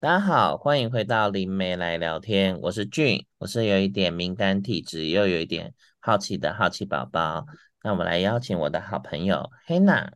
[0.00, 2.56] 大家好，欢迎回到灵媒来聊天。
[2.60, 7.44] 我是俊，我是有一点敏感体质，又有一点好奇的好奇宝宝。
[7.82, 10.10] 那我们来邀请我的好朋友 Hannah。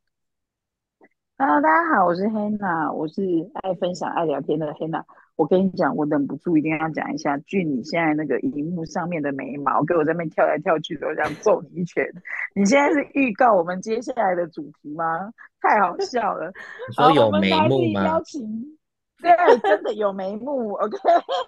[1.36, 3.22] Hello，大家好，我是 Hannah，我是
[3.54, 5.02] 爱分享、爱聊天的 Hannah。
[5.34, 12.06] 我跟你讲，我忍不住一定要讲一下俊，你现在那个荧幕上面的眉毛，给我在那边跳来跳去的，我想揍你一拳。
[12.54, 15.32] 你现在是预告我们接下来的主题吗？
[15.60, 16.52] 太好笑了。
[16.88, 18.20] 你说有眉目吗？
[19.24, 20.98] 对，真的有眉目，OK。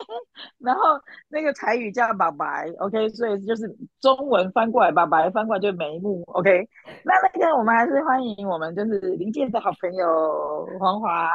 [0.59, 0.81] 然后
[1.29, 3.69] 那个台语叫爸白，OK，所以就是
[4.01, 6.69] 中文翻过来，爸白翻过来就是眉目，OK。
[7.05, 11.31] 那那个我们还是欢迎我们就是林健的好朋友黄华。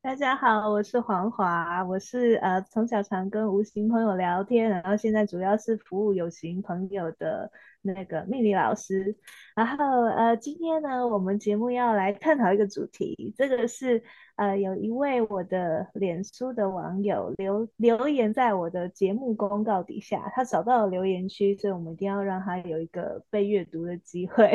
[0.00, 7.50] 大家好，我是黄华，我是呃从小常跟无形朋友聊天，然后现在主要是服务有形朋友的
[7.82, 9.14] 那个命理老师。
[9.56, 14.02] 然后呃今天呢，我们节目要来探讨一个主题，这个是
[14.36, 24.52] 呃有一位我的脸书的网友留留言在我的节目公告底下，他找到了留言区，所以我们一定要让他有一个被阅读的机会。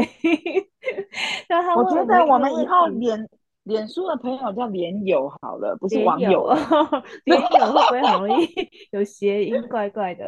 [1.47, 3.29] 让他我觉得我们以后脸。
[3.63, 6.49] 脸书的朋友叫脸友好了，不是网友。
[7.25, 8.47] 脸友会不会很容易
[8.91, 10.27] 有谐音，怪怪的？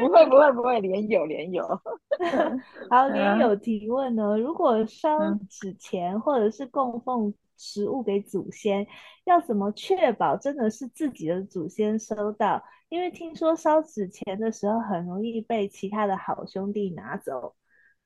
[0.00, 0.80] 不会，不会，不会。
[0.80, 1.64] 脸友，脸友。
[2.90, 4.38] 好，脸友提问呢？
[4.38, 5.18] 如果烧
[5.50, 8.86] 纸钱或者是供奉食物给祖先，嗯、
[9.24, 12.62] 要怎么确保真的是自己的祖先收到？
[12.88, 17.54] 因为听说烧纸钱的时候很容易被其他的好兄弟拿走，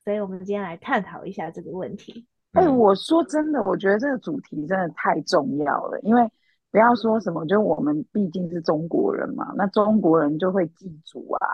[0.03, 2.27] 所以我们今天来探讨一下这个问题。
[2.53, 6.29] 哎、欸，我说真的，我觉得这个主题真的太重要了，因为
[6.69, 11.47] 不要说什么，就我们毕竟是中国人嘛，那中国人就会祭祖啊，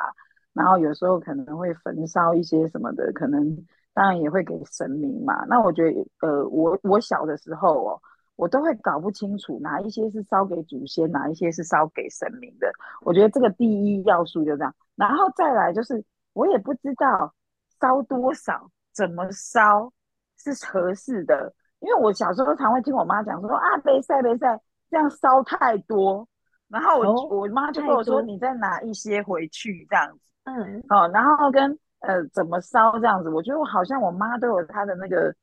[0.54, 3.56] 然后有时候可能会焚烧一些什么的，可能
[3.94, 5.46] 当然也会给神明嘛。
[5.46, 8.02] 那我觉得，呃，我我小的时候哦，
[8.36, 12.72] 我都会搞不清楚哪一些是烧给祖先，哪一些是烧给神明的。
[13.02, 16.04] 我觉得这个第一要素就这样，然后再来就是
[16.34, 17.32] 我也不知道
[17.80, 19.92] 烧多少，怎么烧。
[20.38, 24.60] 是合适的，因为我小时候常会听我妈讲说啊，别晒别晒，
[24.90, 26.28] 这样烧太多，
[26.70, 35.34] 然后我、哦、我妈就跟我说，你再拿一些回去这样子，嗯，好，然后跟呃怎么烧这样子，我觉得我好像我妈都有她的那个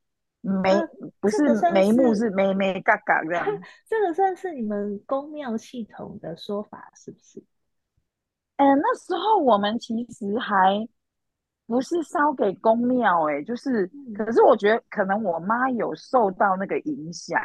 [0.41, 3.45] 眉，嗯、不是眉目是眉眉嘎嘎这样，
[3.87, 7.43] 这个算是你们宫庙系统的说法是不是？
[8.57, 10.87] 嗯、呃，那时候我们其实还。
[11.67, 17.41] 不是烧给公庙，哎，就是，可是我觉得可能我妈有受到那个影响，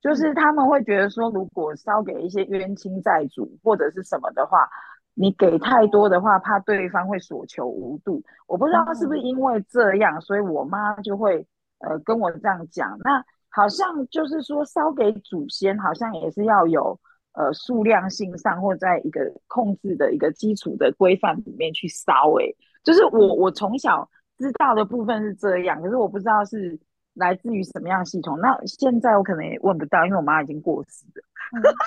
[0.00, 4.68] 就是他们会觉得说，如果烧给一些冤亲债主或者是什么的话，
[5.14, 8.22] 你给太多的话，怕对方会所求无度。
[8.46, 11.44] 我不知道是不是因为这样，所以我妈就会
[11.80, 12.96] 呃跟我这样讲。
[13.02, 16.96] 那好像就是说烧给祖先，好像也是要有
[17.32, 22.44] 呃数量性上或在一个控制的一个基础的规范里面去烧，哎。
[22.86, 24.08] 就是我我从小
[24.38, 26.78] 知道的部分是这样，可是我不知道是
[27.14, 28.38] 来自于什么样的系统。
[28.38, 31.22] 那现在我可能也问不到，因为我妈已经过世了。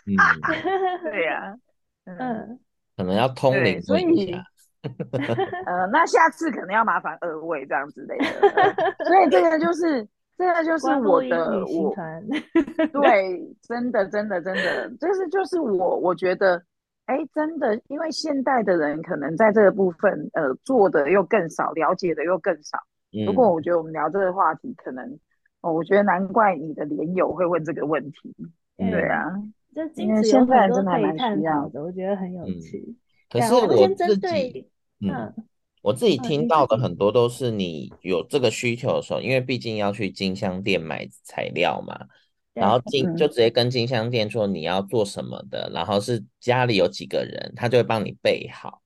[0.05, 0.11] 嗯，
[1.01, 1.55] 对呀、
[2.03, 2.59] 啊，嗯，
[2.97, 4.33] 可能要通灵，所以，
[5.65, 8.25] 呃，那下次可能要麻烦二位这样之类的。
[9.07, 10.05] 所以这个就是
[10.37, 11.95] 这个就是我的我，
[12.91, 16.61] 对，真的真的真的，这是就是我我觉得。
[17.09, 22.77] 哎，真的，因为现代的人可能在这个部分，呃，做的又更少，了解的又更少。
[23.25, 25.17] 不过，我觉得我们聊这个话题，可能，
[25.61, 28.35] 哦，我觉得难怪你的脸友会问这个问题。
[28.77, 29.25] 嗯、对啊，
[29.73, 32.77] 就因为现在真的还蛮需要的，我觉得很有趣。
[32.77, 32.95] 嗯、
[33.31, 34.69] 可是我自己，
[34.99, 35.33] 嗯，嗯
[35.81, 42.05] 我自己听到的很多都是你有这个需求的时候，因为毕竟要去金香店买材料嘛。
[42.59, 48.81] 然后金就直接跟金香店说你要做什么的，嗯、然后是家里有几个人，他就会帮你备好。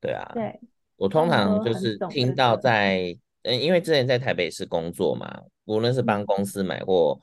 [0.00, 0.60] 对啊，对，
[0.96, 7.18] 我通常就是听到在，嗯，因为之前在台北市工作嘛，无论是帮公司买或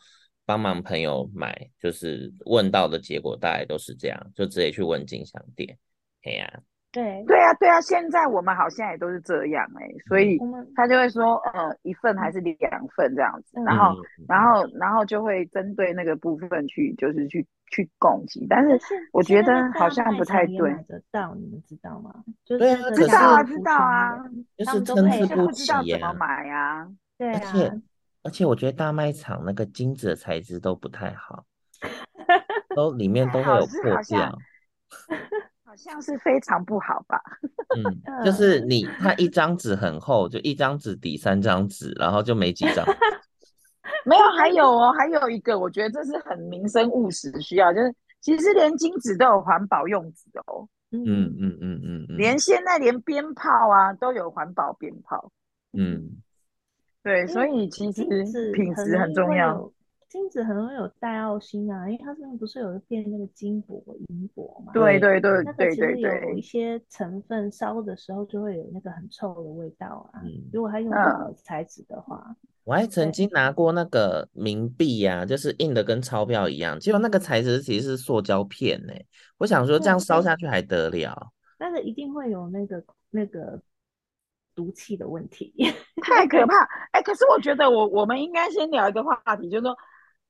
[0.46, 5.77] 帮忙朋友买，就是问到的结果大概都是这样，就直接去问金香店。
[6.24, 6.73] 哎呀、啊。
[6.94, 10.40] 对对啊，对啊，现在我们好像也都是这样哎、欸，所以
[10.75, 13.95] 他就会说，呃，一份还是两份这样子，然后，
[14.28, 18.80] 然后，然后就会针对那个部分去，就是去去供给，但是
[19.12, 20.72] 我觉得好像不太对。
[20.72, 22.24] 买得到，你们知道吗？
[22.45, 24.24] 对啊，知道啊，知道啊，
[24.56, 25.81] 就是参差不知道。
[25.89, 26.88] 怎么买呀？
[27.18, 27.81] 对啊，而且
[28.22, 31.44] 而且我觉得大卖场那个金子的材质都不太好，
[32.75, 34.38] 都里面都会有破掉。
[35.74, 37.20] 好像是非常不好吧？
[37.75, 37.84] 嗯，
[38.24, 42.86] 就是你，它一张纸很厚，就一张纸抵三张纸，然后就没几张。
[44.06, 47.92] 没有，还有哦，还有一个，我觉得这是很民生务实需要，就是
[48.22, 50.70] 其实连金纸都有环保用纸哦。
[50.92, 51.02] 嗯
[51.40, 55.31] 嗯嗯嗯嗯，连现在连鞭炮啊都有环保鞭炮。
[55.75, 56.22] 嗯，
[57.02, 58.04] 对，所以其实
[58.54, 59.72] 品质很重要。
[60.13, 64.71] 金子很容易有带奥星啊，因为它上面不是有一片那个金箔、银箔嘛？
[64.71, 70.21] 对对对，那个其实有一些成分烧的时候就会有那个很臭的味道啊。
[70.24, 78.94] 嗯，如果它用不好的材质的话，嗯，我还曾经拿过那个冥币呀，就是硬的跟钞票一样，结果那个材质其实是塑胶片呢。
[79.39, 81.33] 我想说这样烧下去还得了？
[81.57, 83.60] 但是一定会有那个那个
[84.54, 85.51] 毒气的问题，
[86.04, 86.54] 太可 怕。
[86.92, 89.75] 哎，可是我觉得我我们应该先聊一个话题，就是说。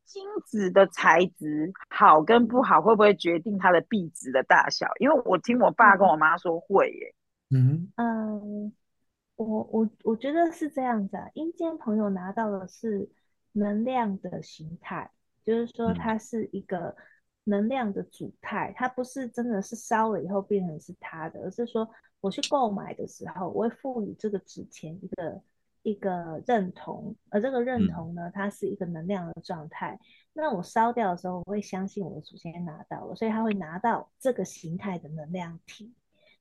[0.06, 4.88] 金子的材质好跟不好，会不会决定它的币值的大小？
[5.00, 7.16] 因为我听我爸跟我妈说会耶。
[7.50, 8.74] 嗯嗯，
[9.36, 11.28] 我我我觉得是这样子啊。
[11.34, 13.10] 阴间朋友拿到的是
[13.54, 15.10] 能量的形态，
[15.44, 16.96] 就是说它是一个
[17.46, 21.90] 能量的主态，它不是真的是烧了以后变成是它的，而是说
[22.22, 25.42] 我去购买的时候，我会赋予这个纸钱一个。
[25.84, 30.00] 一个认同，而这个认同呢，它是一个能量的状态。
[30.02, 35.94] 嗯、那我烧掉的时候，我会相信我的祖先拿到了，所以他会拿到这个形态的能量体，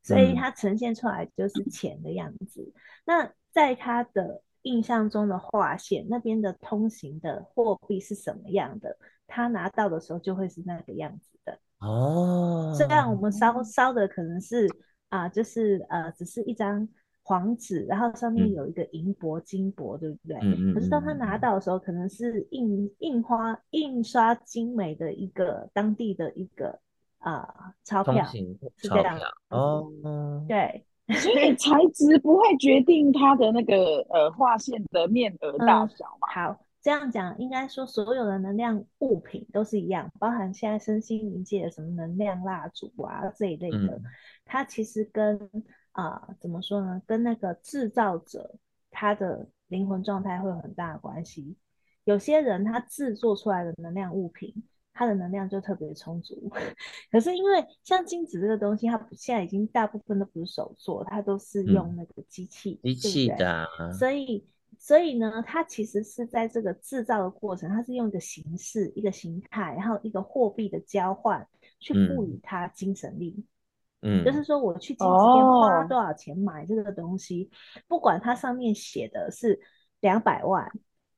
[0.02, 2.62] 所以它呈现出来就是钱的样子。
[2.62, 8.96] 嗯、那在他的印象中的画线那边的通行的货币是什么样的，
[9.26, 11.58] 他拿到的时候就会是那个样子的。
[11.80, 14.68] 哦，虽然我们烧烧的可能是
[15.08, 16.88] 啊、呃，就是呃，只是一张。
[17.24, 20.36] 黄纸，然后上面有一个银箔、金箔，对不对？
[20.42, 20.74] 嗯嗯。
[20.74, 26.80] 可是当他拿到的时候，可能是印印花、印刷精美的一个当地的一个
[27.18, 28.24] 啊、呃、钞票，
[28.76, 29.18] 是这样
[29.50, 29.88] 哦。
[30.48, 30.84] 对
[31.14, 33.76] 所以材质不会决定它的那个
[34.10, 36.28] 呃画线的面额大小嘛？
[36.28, 44.02] 嗯、好，这样讲，应该说所有的能量物品都是一样，包含现在身心灵界的什么能量蜡烛啊这一类的，嗯、
[44.44, 45.48] 它其实跟。
[45.92, 47.00] 啊、呃，怎么说呢？
[47.06, 48.54] 跟那个制造者
[48.90, 51.56] 他的灵魂状态会有很大的关系。
[52.04, 54.52] 有些人他制作出来的能量物品，
[54.92, 56.50] 他的能量就特别充足。
[57.12, 63.68] 可是因为像金子这个东西，它现在已经大部分都不是手做，它都是用那个机器，机器的。
[63.92, 64.44] 所以，
[64.78, 71.46] 所以呢，它其实是在这个制造的过程，它是用一个形式、一个形态，然后一个货币的交换，
[71.78, 73.34] 去赋予它精神力。
[73.38, 73.44] 嗯
[74.04, 79.60] 嗯，就是说我去金子店花多少钱买这个东西，哦、不管它上面写的是
[80.00, 80.68] 两百万、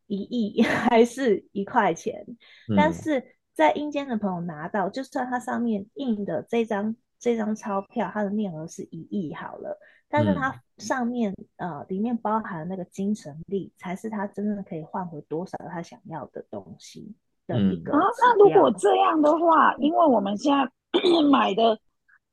[0.06, 2.22] 一亿 还是一块钱，
[2.68, 9.78] 嗯、但是在阴间的朋友拿到，就算它上面印的这张这张钞票，它的面额是一亿好了，
[10.10, 17.16] 但是它上面、嗯、呃里面包含那个精神力，才是他真正可以换回多少他想要的东西
[17.46, 17.98] 的一个、嗯。
[18.20, 20.70] 那如果这样的话，因为我们现在
[21.32, 21.78] 买的。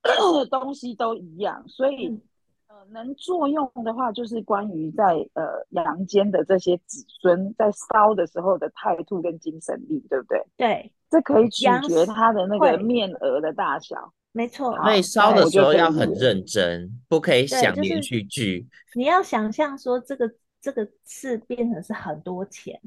[0.50, 2.22] 东西都一样，所以、嗯、
[2.68, 10.44] 呃，能作用的话，就是关于在呃阳间的这些子孙在烧的时候的态度跟精神力，对不对？
[10.58, 14.12] 对，这可以取决他的那个面额的大小。
[14.32, 18.62] 没错，所以烧的时候要很认真，不可以想连续剧。
[18.62, 22.80] 就是、你要想象说，这个这个是变成是很多钱，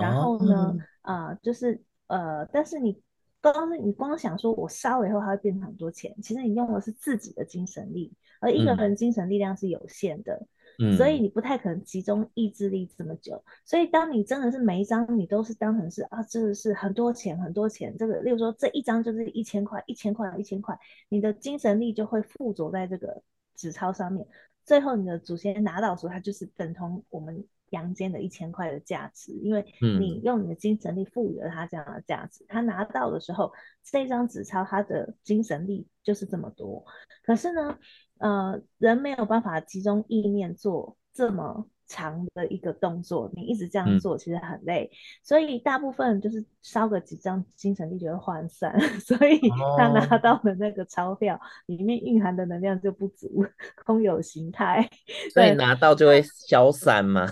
[0.00, 2.98] 然后呢，啊、哦呃，就是呃，但是你。
[3.42, 10.46] 刚刚是你光想说，我烧了以后它会变成很多钱，其实你用的是自己的精神力，而一个人精神力量是有限的，
[10.78, 13.42] 嗯、所以你不太可能集中意志力这么久。
[13.64, 20.78] 所以当你真的是每一张你都是当成是啊，这个是很多钱很多钱，这个例如说这一张就是一千块，一千块一千块，
[21.08, 23.20] 你的精神力就会附着在这个
[23.56, 24.24] 纸钞上面，
[24.64, 27.44] 最后你的祖先拿到的时候，它就是等同我们。
[27.72, 29.62] 阳间的一千块的价值，因为
[29.98, 33.52] 你用你的精神力赋予了他这样的价值，嗯、他拿到的时候，
[33.84, 36.82] 这张纸钞他的精神力就是这么多。
[37.24, 37.78] 可是呢，
[38.18, 41.68] 呃，人没有办法集中意念做这么。
[41.86, 49.38] 长的一个动作，你一直这样做其实很累，嗯、所以大部分就是烧个几张，精神力就会涣散， 所以
[49.76, 53.44] 他拿到的那个钞票里面蕴含的能量就不足，
[53.84, 54.88] 空有形态。
[55.32, 57.26] 所以拿到就会消散吗？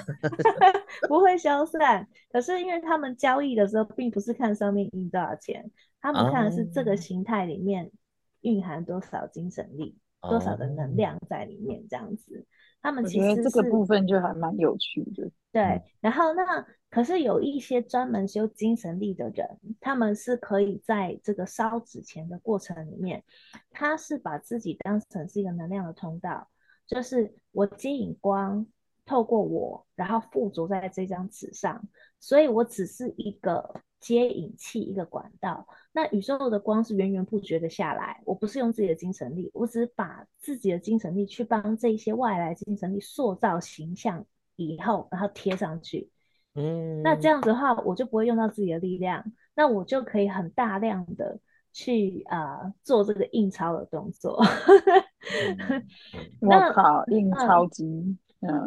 [1.09, 7.91] 不会消散，可是因为他们交易的时候，并不是看上面印多少钱，他们看的是这个形态里面
[8.43, 12.45] 蕴含多少精神力，哦、多少的能量在里面，这样子。
[12.83, 15.83] 他们其实这个部分就还蛮有趣的，对。
[16.01, 19.47] 然后那可是有一些专门修精神力的人，
[19.81, 23.23] 他们是可以在这个烧纸钱的过程里面，
[23.71, 26.49] 他是把自己当成是一个能量的通道，
[26.87, 28.67] 就是我接引光
[29.05, 31.87] 透过我，然后附着在这张纸上，
[32.19, 35.67] 所以我只是一个接引器一个管道。
[35.93, 44.25] 那宇宙的光是源源不绝的下来，我不是用自己的精神力，我只是把自己的精神力去帮这些外来精神力塑造形象
[44.57, 46.11] 以后，然后贴上去。
[46.55, 51.39] 嗯，那这样子的话，我就不会用到自己的力量，那我就可以很大量的
[51.73, 54.43] 去啊、呃、做这个印钞的动作。
[56.41, 58.17] 我靠，印钞机。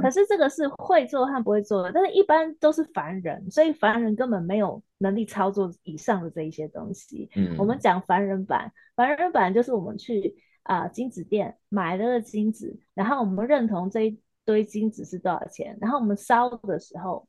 [0.02, 7.30] 可是这个是会做和不会做的，但是一般都是凡人，所以凡人根本没有能力操作以上的这一些东西。
[7.36, 17.28] 嗯，我们讲凡人版，凡人版就是我们去啊、呃、金子店买了个金子，然后我们认同这一堆金子是多少钱，然后我们烧的时候，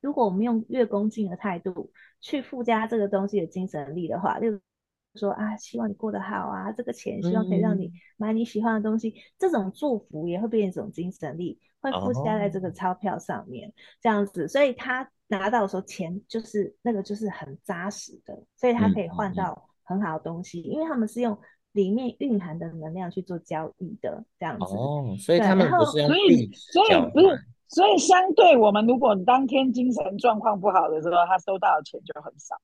[0.00, 4.60] 如果我们用越恭敬的态度去附加这个东西的精神力的话，就。
[5.14, 21.38] 说啊，希望你过得好啊，这个钱希望可以让你买你喜欢的东西，嗯、这种祝福也会变成一种精神力，会附加在这个钞票上面，哦、这样子，所以他拿到的时候钱就是那个就是很扎实的，所以他可以换到很好的东西，嗯、因为他们是用
[21.72, 24.74] 里面蕴含的能量去做交易的，这样子。
[24.74, 32.56] 哦，所以他们不是用所以所以不是，所以相对我们，如果你当天精神状况不好的时候，他收到的钱就很少。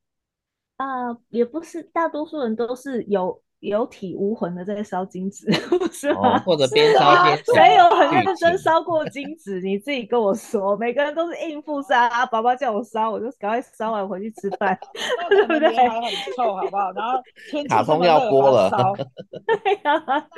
[0.78, 5.50] 啊、呃，也不是，大多数人都是有有体无魂的在烧金纸，
[5.90, 6.38] 是吗？
[6.38, 7.52] 哦、或者边烧边烧。
[7.52, 9.60] 谁有很认真烧过金纸？
[9.60, 10.76] 你自己跟我说。
[10.76, 14.78] 每个人都是应付杀，啊，宝宝叫我烧，我就赶快烧完回去吃饭，
[15.28, 15.68] 对不对？
[15.76, 16.00] 还很
[16.36, 16.92] 臭，好不好？
[16.94, 17.20] 然后
[17.50, 18.70] 天气卡通要播了，
[19.44, 20.28] 对呀。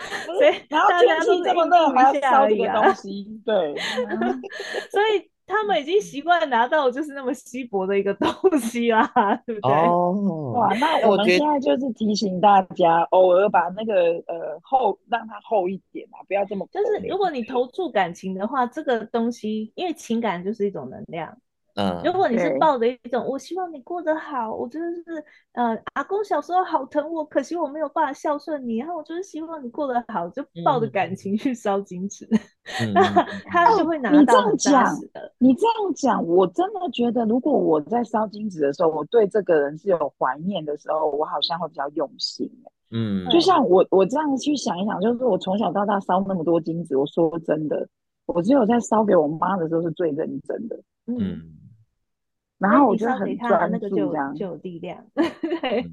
[0.70, 3.74] 然后天气这么热，还要烧这个东西，对。
[4.90, 5.29] 所以。
[5.50, 8.30] 他们已经习惯拿到就是那么稀薄的一个 东
[8.60, 9.04] 西啦，
[9.44, 9.70] 对不对？
[9.72, 13.94] 哦，哇，那我们现在就是提醒大家，偶尔把那个
[14.26, 16.66] 呃厚让它厚一点啊，不要这么。
[16.70, 21.36] 就是如果你投注感情的话，这个东西因为情感就是一种能量。
[21.80, 32.28] 嗯，如果你是抱着一种，我希望你过得好，我真的是，呃，阿公小时候好疼我，可惜我没有办法孝顺你，然后我就是希望你过得好，就抱着感情去烧金纸，
[32.92, 33.02] 那
[33.46, 35.32] 他就会拿到很扎实的。
[35.38, 42.50] 你这样讲，我真的觉得，如果我在烧金纸的时候，我对这个人是有怀念的时候，我好像会比较用心。
[42.90, 47.88] 嗯，就像我我这样去想一想，就是我从小到大烧那么多金纸，我说真的，
[48.26, 50.76] 我只有在烧给我妈的时候是最认真的。
[51.06, 51.40] 嗯。
[52.60, 55.04] 然后我就很专注，这样就有力量。
[55.14, 55.90] 对。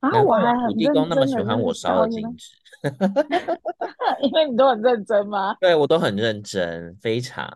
[0.00, 2.56] 然后我还很土地公那么喜欢我烧的金纸，
[4.20, 5.54] 因为你都很认真吗？
[5.62, 7.48] 对，我都很认真，非常。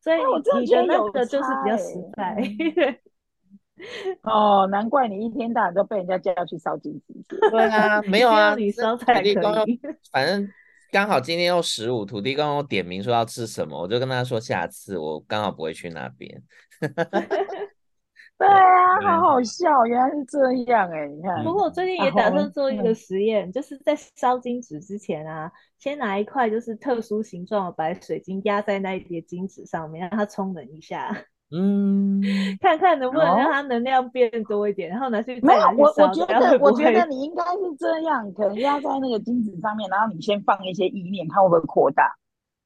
[0.00, 0.18] 所以
[0.60, 2.36] 你的那个就是比较实在。
[4.22, 7.14] 哦，难怪你一天到晚都被人家叫去烧金纸。
[7.50, 9.34] 对啊，没有啊，你烧才可以。
[10.12, 10.48] 反正。
[10.92, 16.42] 刚好今天又十五，土地公我点名说要吃什么，我就跟他说下次我刚好不会去那边。
[18.40, 20.38] 对啊，好好笑，原来是这
[20.72, 21.08] 样哎、欸！
[21.08, 31.14] 你看，不过我最近也打算做一个实验，嗯、就是在烧金纸之前啊，先拿一块就是特殊形状的白水晶压在那一叠金纸上面，让它充能一下。
[31.52, 32.22] 嗯，
[32.60, 42.14] 看看能不能让它能量变多一点，哦、然后拿去没有我，我觉得，我觉得你应该是这样，可能要在那个金子上面，然后你先放一些意念，看会不会扩大？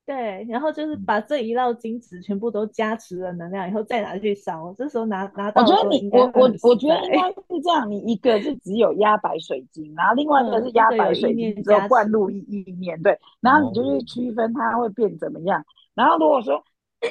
[0.04, 4.74] 对，然后就是把这一道金子全部都加持了能量以后，再拿去烧。
[4.76, 15.64] 这时候拿拿到，我觉得你，我我我觉得应该是这样，你一个是只有压白水晶，然后另外一个是压白水晶之后灌入意意念，对，然后你就去区分它会变怎么样。
[15.94, 16.62] 然后如果说。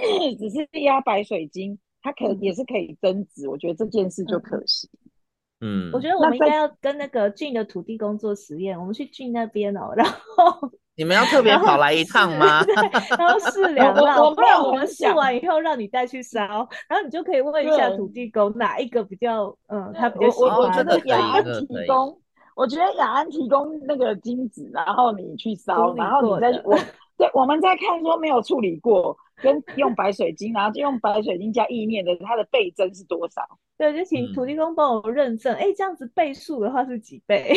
[0.40, 4.90] 只是压白水晶，它可也是可以增值，我觉得这件事就可惜。
[5.62, 12.62] 嗯，我觉得我们应该要跟那个俊的土地公做实验，我们去俊那边哦，然后 你们要特别跑来一趟吗？
[13.18, 16.46] 然后试 两道，不然我们试完以后让你带去烧，
[16.90, 20.58] 然后你就可以问一下土地公哪一个比较，嗯，他比较喜欢。
[20.58, 22.20] 我觉得雅安提供，
[22.56, 26.78] 我觉得雅安提供那个金子，然后你去烧，然后你再我。
[27.24, 33.42] 对，我们在看说没有处理过，跟用白水晶，然后就用白水晶加意念的，它的倍增是多少？
[33.78, 35.56] 对，就请土地公帮我认证。
[35.56, 37.54] 哎、嗯，这样子倍数的话是几倍？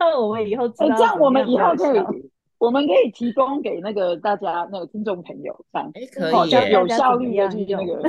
[0.00, 0.86] 那我们以后知道。
[0.88, 8.02] 哎，这样我们以后可以，我们可以提供给那个大家那个听众朋友， 这样哎，可以有效率的去那个。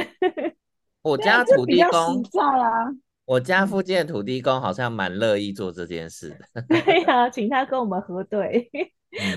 [1.03, 2.89] 我家土地公实在啊，
[3.25, 6.61] 我家附近的土地公好像蛮乐意做这件事的。
[6.67, 8.69] 对呀、啊，请他跟我们核对。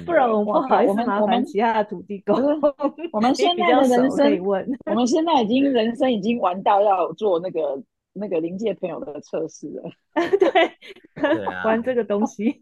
[0.04, 2.34] 不然我们不好意思麻烦其他的土地公。
[3.12, 4.42] 我们现在的人生，
[4.86, 9.90] 我们现在已经人生已经玩到要做那个那个临界朋友的测试了。
[10.38, 10.72] 对，
[11.64, 12.60] 玩这个东西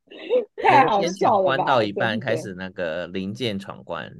[0.62, 1.44] 太好笑了。
[1.44, 4.10] 关到一半开始那个零件闯关。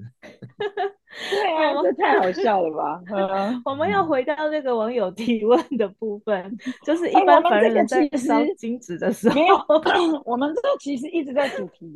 [1.30, 3.00] 对啊，这太好笑了吧？
[3.64, 9.36] 我们要回到那个网友提问的部分，就是一般凡人在烧金纸的时候，
[10.24, 11.86] 我们这其实一直在主题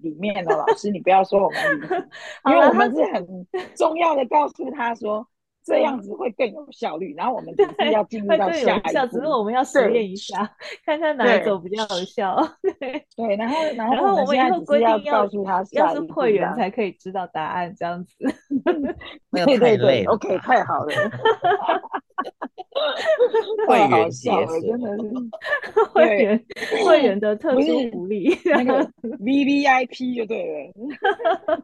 [0.00, 2.08] 里面的老师，你不要说我们，
[2.46, 5.26] 因为我们是很重要的告诉他说。
[5.64, 10.50] 这样子会更有效率，然后我们只是要进入到下一步，只是我们要实验一下，
[10.84, 12.36] 看看哪一种比较有效。
[12.80, 18.14] 对，对，然后然后我们以后规定要告诉他，要是会员才可以知道答案，这样子。
[19.32, 20.92] 对对对，OK，太好了。
[23.66, 25.04] 会员解锁真的是
[25.92, 26.44] 会员
[26.84, 31.62] 会员的特殊福利，那个 VVIP 就对了。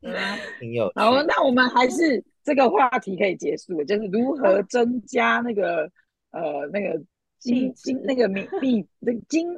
[0.60, 0.92] 挺有。
[0.94, 2.24] 好，那我们还是。
[2.46, 5.90] 这个话题可以结束，就是如何增加那个
[6.30, 7.02] 呃那个
[7.38, 9.48] 金金那个米币那个金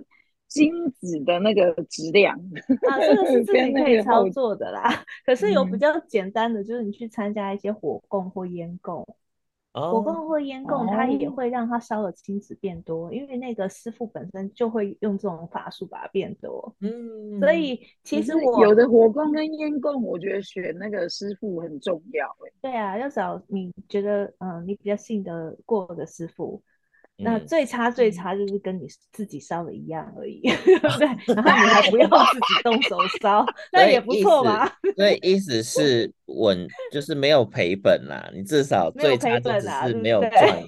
[0.46, 2.38] 金子的那个质量
[2.88, 5.04] 啊，这个是自己可以操作的啦。
[5.26, 9.04] 可是有比较简单的，就是你去参加一些火供或烟供。
[9.76, 16.74] 火供或烟供，它也会让它烧的金子变多，因为那个师傅本身就会用这种法术把它变多。
[16.80, 22.26] 嗯，所以其实我有的火供跟烟供，我觉得选那个师傅很重要。
[22.62, 26.62] 对啊，要找你觉得嗯你比较信得过的师傅。
[27.18, 30.40] 那最差最差就是跟你自己烧的一样而已，
[30.98, 31.34] 对？
[31.34, 34.70] 然后你还不用自己动手烧， 那也不错嘛。
[34.96, 38.30] 所以意思 是稳，就是没有赔本啦。
[38.34, 40.62] 你至少最差就只是没有赚。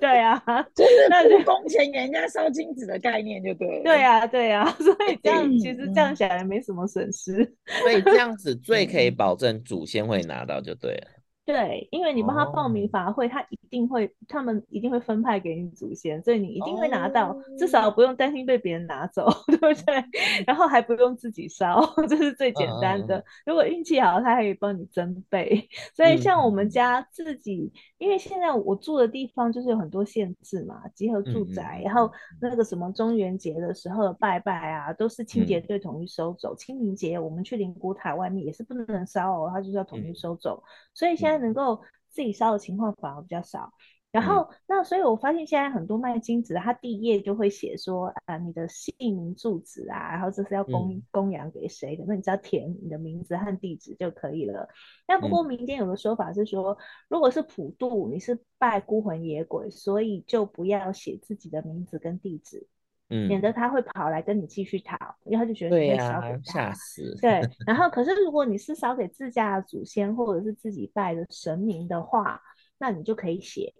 [0.00, 0.38] 对啊，
[0.74, 3.82] 就是那是工钱给人家烧金子的概念就对了。
[3.82, 7.50] 对啊，对啊，所以这样其实这样想也没什么损失。
[7.80, 11.08] 所以这样子最可以保证祖先会拿到就对了。
[11.46, 20.04] 对，因为你帮他报名法会，他一定会，他们一定会分派给你祖先，所以你一定会拿到，至少不用担心被别人拿走， 对不对？
[20.44, 23.24] 然后还不用自己烧， 这是最简单的。
[23.44, 25.68] 如果运气好，他还可以帮你增倍。
[25.94, 32.10] 所以像我们家自己，因为现在我住的地方就是有很多限制嘛，集合住宅，然后
[32.40, 36.56] 那个什么中元节的时候拜拜啊，都是清洁队统一收走。
[36.56, 40.60] 清明节我们去灵谷塔外面也是不能烧哦，他就是要统一收走。
[40.92, 41.35] 所以现在。
[41.38, 43.72] 能够自己烧的情况反而比较少，
[44.10, 54.68] 然后、嗯、那所以我发现现在很多卖金子，他第一页就会写说啊，你的姓名住址啊，然后这是要供、嗯、供养给谁的，那你只要填你的名字和地址就可以了。
[55.06, 56.76] 那不过民间有个说法是说，嗯、
[57.08, 62.66] 如果是普渡，你是拜孤魂野鬼，所以就不要写自己的名字跟地址，
[63.08, 67.16] 嗯，免得他会跑来跟你继续讨，因为他就觉得你会烧给他，吓死。
[67.22, 72.40] 对，然后可是如果你是烧给自家的祖先或者是自己拜的神明的话，
[72.78, 73.72] 那你就可以写，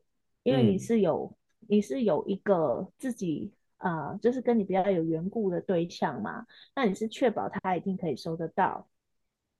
[0.43, 8.89] 因为你是有、嗯、你是有一个自己啊、呃，就是跟你比较有缘故的对象嘛，那你是确保他一定可以收得到。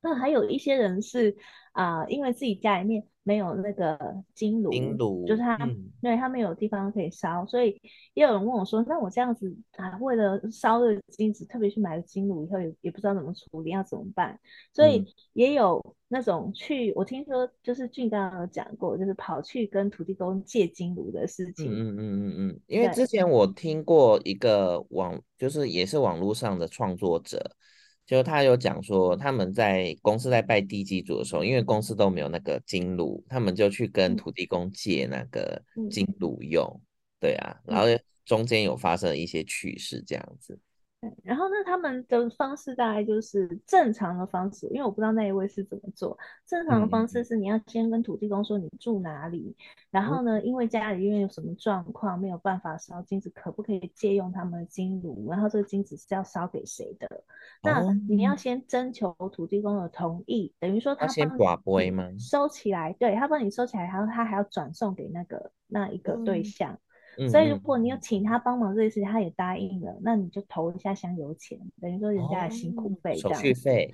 [0.07, 1.37] 那还有一些人是
[1.73, 3.05] 啊、呃，因为自己家里面。
[3.29, 3.99] 没有那个
[4.37, 7.77] 金炉，金炉就是他，嗯、对他没有地方可以烧，所以
[8.15, 14.39] 也有人问我说：“那我这样子啊，为了烧这个金子，特别去买了金炉以后，也也不知道怎么处理，要怎么办？”
[14.73, 21.67] 所以也有那种去，我听说就是俊刚刚有讲过，就是跑去跟土地公借金炉的事情。
[21.69, 27.57] 嗯嗯嗯嗯，因为之前我听过一个网，就是也是网络上的创作者。
[28.07, 36.81] 就他有讲说，他们在公司在拜地基主的时候，因为公司都没有那个金炉，他们就去跟土地公借那个金炉用，嗯、
[37.21, 37.87] 对啊，然后
[38.25, 40.57] 中间有发生了一些趣事这样子。
[41.23, 46.19] 然后呢，他们的方式大概就是正常的方式，因为我不知道那一位是怎么做。
[46.47, 55.31] 正常的方式是你要先跟土地公说你住哪里，嗯、然后呢，因为家里因为有什么状况没有办法烧金子，可不可以借用他们的金炉？
[55.31, 57.07] 然后这个金子是要烧给谁的？
[57.07, 57.23] 哦、
[57.63, 62.09] 那你要先征求土地公的同意，等于说他先寡杯吗？
[62.19, 66.73] 收起来，对，他帮你收起来，然后他还要转送给那个那一个对象。
[66.73, 66.79] 嗯
[67.31, 73.17] 所以，如果你有请他帮忙这件事情，他也答应了，那你就投一下香油钱，等于说人家的辛苦费。
[73.17, 73.91] 手续费，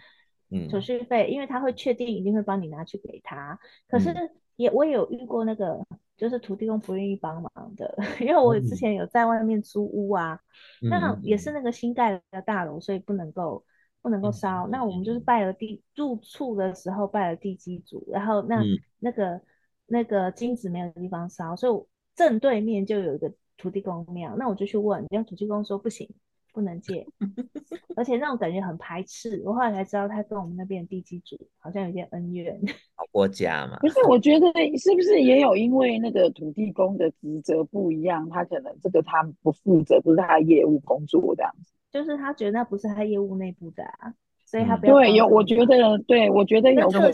[0.51, 3.57] 嗯，手续费，因为他会确定一定会帮你拿去给他。
[3.87, 4.13] 可是
[4.57, 5.81] 也我也有遇过那个，
[6.17, 10.41] 就是土地公不愿意帮忙的， 因为我之前有在外面租屋啊，
[10.81, 13.65] 那也是那个新盖的大楼，所以不能够
[14.03, 14.67] 不能够烧。
[14.67, 18.61] 那我们就是拜了地入处的时候拜了地基主，然后那
[18.99, 19.41] 那个
[19.87, 21.92] 那个金子没有地方烧，所以。
[22.15, 26.09] 正对面就有一个土地公庙，那我就去问，然后土地公说不行，
[26.53, 27.07] 不能借，
[27.97, 29.41] 而且那种感觉很排斥。
[29.45, 32.61] 我后来才知道，他跟我们那边的地基主好像有些恩怨。
[32.95, 33.79] 好过家嘛？
[33.81, 34.47] 不是，我觉得
[34.79, 41.73] 是不是也有因为那个土地公的职责不一样，他可能这个他不负责，不是他的业务工作这样子。
[41.91, 44.15] 就是他觉得那不是他业务内部的啊。
[44.53, 47.11] 所以他不要对有，我觉得对，我觉得有可能，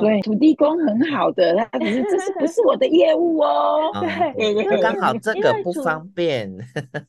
[0.00, 3.92] 对土地公很好的，他只是这是不是我的业务哦？
[4.38, 6.50] 对对对，刚好这个不方便，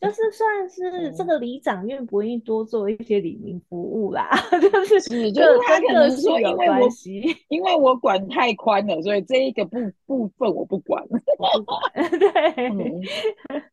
[0.01, 6.89] 就是 算是这个里长愿不愿意多做一些里民服务啦， 就是是就是他可能说因为我
[7.47, 11.81] 因为我管太宽了，所以这一个部部分我不管，不管
[12.19, 13.63] 对。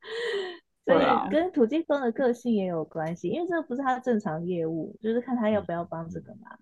[0.87, 6.57] 所以跟土地公的个性也有关系，因为这个不是他的正常业务，就是看他要不要帮这个忙。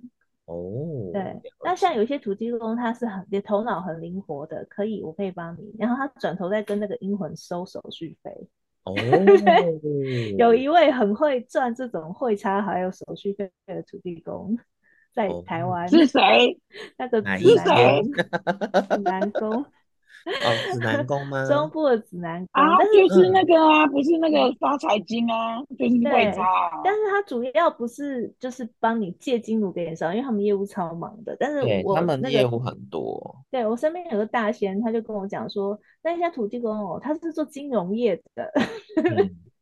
[0.46, 1.38] 哦，对。
[1.62, 5.74] 那像有一些土地公，他是很头脑很灵活的，可以，我可以帮你。
[5.78, 8.30] 然后他转头再跟那个阴魂收手续费。
[8.84, 8.94] 哦。
[10.38, 14.58] 有一 位很会赚这种会差还有手续费的土地公，
[15.14, 15.86] 在台湾。
[15.88, 16.58] 是谁？
[16.96, 18.02] 那个是谁？
[18.90, 19.66] 指南宫。
[20.26, 21.46] 哦，指南宫吗？
[21.46, 26.42] 中部的指南宫啊，就是那个啊，不是那个发财经啊，就是会差。
[26.82, 31.36] 但是它主要不是就是帮你借金炉给你烧，因为他们业务超忙的。
[31.38, 33.36] 但是我他们业务很多。
[33.50, 38.50] 对，我身边有个大仙，他就跟我讲说，那家土地公哦，他是做金融业的。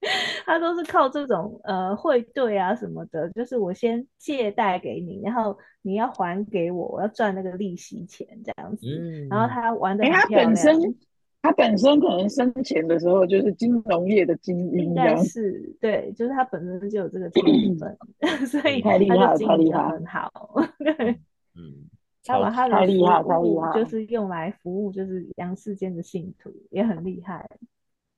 [0.46, 8.86] 他都是靠这种呃汇兑啊什么的，就是我先借贷给你，然后你要还给我，我要赚那个利息钱这样子。
[8.86, 10.04] 嗯，然后他玩的。
[10.04, 10.96] 他本身
[11.42, 17.44] 他本身可能生前的时候就是金融业的精英，但是对，就是他本身就有这个天
[17.76, 17.96] 分，
[18.46, 20.30] 所以他就经营的很好。
[21.58, 21.88] 嗯，
[22.24, 22.86] 他把他的
[23.22, 27.48] 服务就是用来服务，就是阳世间的信徒，也很厉害。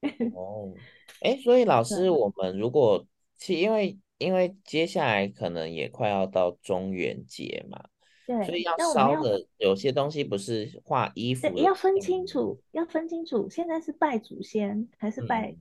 [0.35, 0.73] 哦，
[1.21, 3.07] 哎，所以老师，我们如果
[3.37, 7.79] 其因为因为接下来可能也快要到中元节嘛，
[8.27, 15.55] 对，所以要烧的有些东西不是画衣服，要分清楚，要分清楚，现在是拜祖先还是拜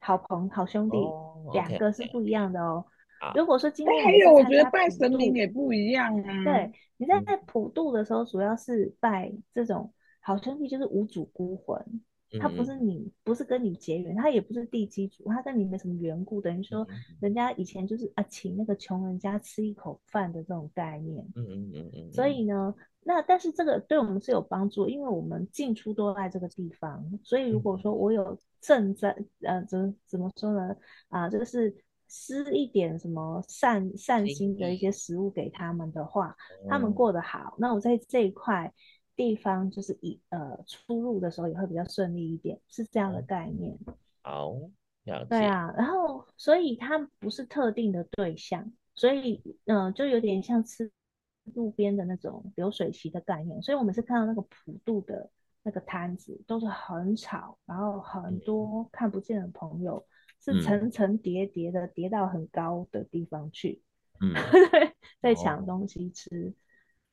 [0.00, 0.96] 好朋好兄弟，
[1.52, 2.84] 两个是不一样的哦。
[3.34, 6.44] 如果说今天还有，我觉得拜神明也不一样啊。
[6.44, 12.00] 对，你在在普渡的时候，主要是拜这种好兄弟，就是无主孤魂。
[12.38, 16.86] 他不是你，不是跟你结缘，他也不是地基主，他跟你没什么缘故，等于说
[17.18, 21.26] 人家以前就是啊，请那个穷人家吃一口饭的这种概念。
[21.34, 22.12] 嗯嗯嗯嗯。
[22.12, 30.76] 所以呢，那但是这个对我们是有帮助，因为我们进出都在这个地方，所以如果说我有正在呃，怎么怎么说呢？
[31.08, 31.74] 啊，这个是
[32.06, 36.36] 施一点什么善善心的一些食物给他们的话，
[36.68, 38.72] 他们过得好，那我在这一块。
[39.20, 43.78] 地方就是以呃出入的时候也会比较顺利一点，是这样的概念。
[44.22, 44.54] 好，
[45.04, 45.26] 了解。
[45.28, 50.90] 对啊，然后所以它不是特定的对象，所以嗯、呃，就有点像吃
[51.52, 53.60] 路边的那种流水席的概念。
[53.60, 55.30] 所以我们是看到那个普渡的
[55.62, 60.02] 那个摊子都是很吵，然后很多看不见的朋友
[60.40, 63.82] 是层层叠叠的叠到很高的地方去，
[64.22, 64.32] 嗯，
[65.20, 66.54] 在抢东西吃，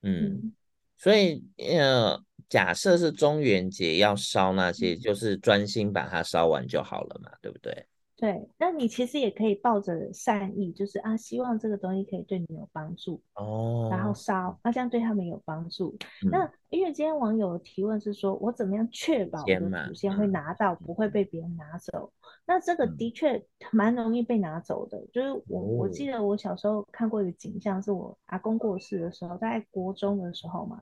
[0.04, 0.24] 嗯。
[0.24, 0.54] 嗯
[0.98, 1.44] 所以，
[1.78, 7.86] 呃，假设是中元节要烧那些，就是专心把它烧完就好了嘛，对不对？
[8.20, 15.96] 对，那你其实也可以抱着善意，就是啊，希望这个东西可以对你有帮助哦，然后烧，那这样对他们有帮助。
[16.26, 22.12] 嗯、那因为今天网友的提问是说，我怎么样确保我的祖先会拿到，不会被别人拿走？
[22.50, 30.82] 那这个的确蛮容易被拿走的，就是我我记得我小时候看过一个景象，是我阿公过世的时候，在国中的时候嘛，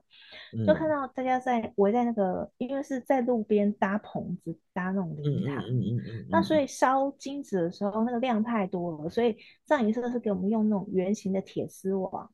[0.64, 5.64] 就看到大家在围在那个，因为是在路边搭棚子搭那种灵堂，
[6.30, 12.30] 那所以烧金纸的时候那个量太多了，所以葬仪社是给我们用那种圆形的铁丝网，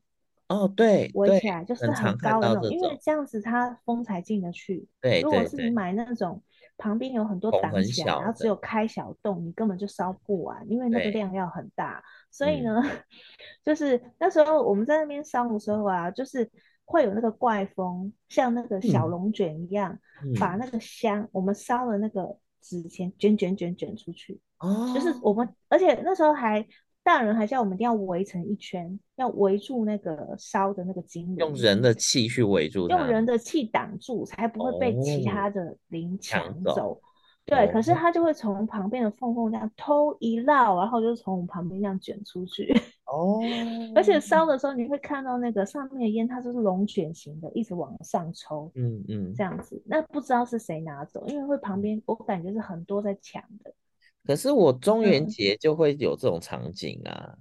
[0.48, 4.86] 哦对，围起来就是很高的那种，因为这样子它风才进得去。
[5.00, 6.42] 对，如果是你买那种。
[6.78, 12.02] 旁边有很多挡起来，然后只有开小洞，你根本就烧不完，因为那个量要很大。
[12.30, 12.90] 所以呢，嗯、
[13.64, 16.50] 就是那时候我们在那边烧的时候啊，就是
[16.84, 24.40] 会有那个怪风，像那个小龙卷一样，嗯、把那个香，我们烧的那个纸钱卷卷卷卷出去。
[24.58, 26.66] 哦，就是我们，而且那时候还。
[27.04, 37.00] 大人还叫我们一定要围成一圈，要围住那个烧的那个金，用人的气去围住，用人的气挡住，才不会被其他的灵抢走。
[37.44, 42.72] 对，可是他就会从旁边的缝缝这样偷一绕，然后就从我们旁边这样卷出去。
[43.06, 43.40] 哦，
[43.96, 48.70] 而且烧的时候你会看到那个上面的烟，它就是龙卷型的，一直往上抽。
[48.76, 53.74] 嗯嗯，这样子，那不知道是谁拿走，因为会旁边我感觉是很多在抢的。
[54.24, 57.34] 可是我中元节就会有这种场景啊，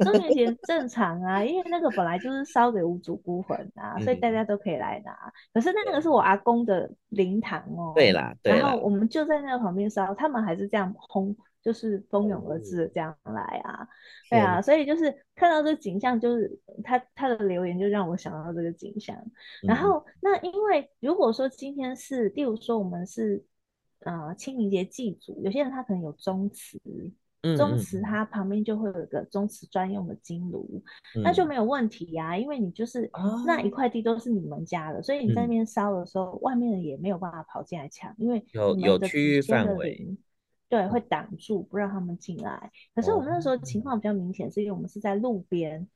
[0.00, 5.16] 嗯、中元节正常啊，因为那个本来就是烧给无主孤魂啊，嗯、所以大家都可以来拿。
[5.52, 13.86] 可是那个是我阿公的灵堂哦，对啦，对啦，然后我们就在那个旁边烧，他们还是这样轰，就是蜂拥而至的这样来啊，
[14.28, 19.16] 对啊，所以就是看到这个景象，就是他他的留言就让我想到这个景象。
[19.62, 23.44] 然后那因为如果说今天是，例如说我们是
[24.04, 26.80] 呃清明节祭祖，有些人他可能有宗祠。
[27.58, 30.82] 宗祠它旁边就会有一个宗祠专用的金炉，
[31.14, 33.10] 嗯，那就没有问题呀，啊，因为你就是
[33.44, 40.16] 那一块地都是你们家的，哦，所以你在那边烧的时候，外面人也没有办法跑进来抢，因为有有区域范围，
[40.70, 42.72] 对，会挡住不让他们进来。
[42.94, 45.86] 可是我们那时候情况比较明显，是因为我们是在路边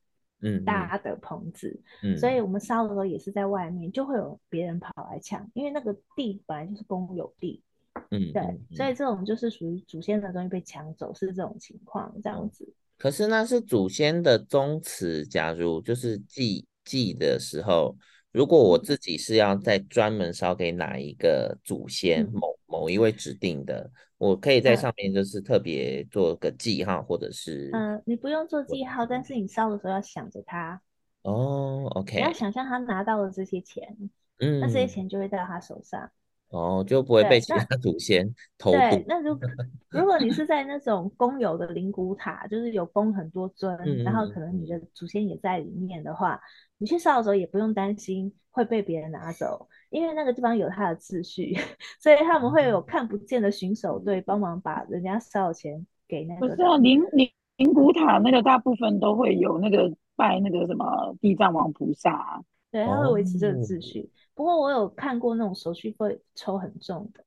[0.43, 7.63] 嗯搭的棚子，嗯，所以我们烧的时候也是在外面，就会有别人跑来抢，因为那个地本来就是公有地。
[8.11, 12.73] 嗯，对嗯，所以这种就是属于祖先的东西被抢走，是这种情况这样子。
[12.97, 17.97] 可是那是祖先的宗祠，假如就是祭祭的时候，
[18.33, 30.81] 如果我自己是要再专门烧给哪一个祖先，嗯、某某一位指定的，我可以在上面就是特别做个记号，或者是嗯、呃，你不用做记号，但是你烧的时候要想着他
[31.23, 33.97] 哦，OK，你要想象他拿到了这些钱，
[34.41, 36.11] 嗯，那这些钱就会在他手上。
[36.51, 38.79] 哦，就不会被其他祖先 偷渡。
[38.79, 39.39] 对，那 如
[39.91, 46.41] 如果你是在那种公有的灵骨塔，就是有供很多尊、嗯，然后可能你的祖先也在里面的话，
[46.79, 51.55] 你去烧的时候也不用担心会被别人拿走，因为那个地方有它的秩序，
[52.01, 56.49] 所以他们会有看不见的巡守队帮忙把人家烧的钱给那个。
[56.49, 64.01] 不是啊，灵灵灵骨塔那个大部分都会有那个拜那个什么地藏王菩萨、啊，对，他会维持这个秩序。
[64.01, 67.25] 哦不过我有看过那种手续费抽很重的，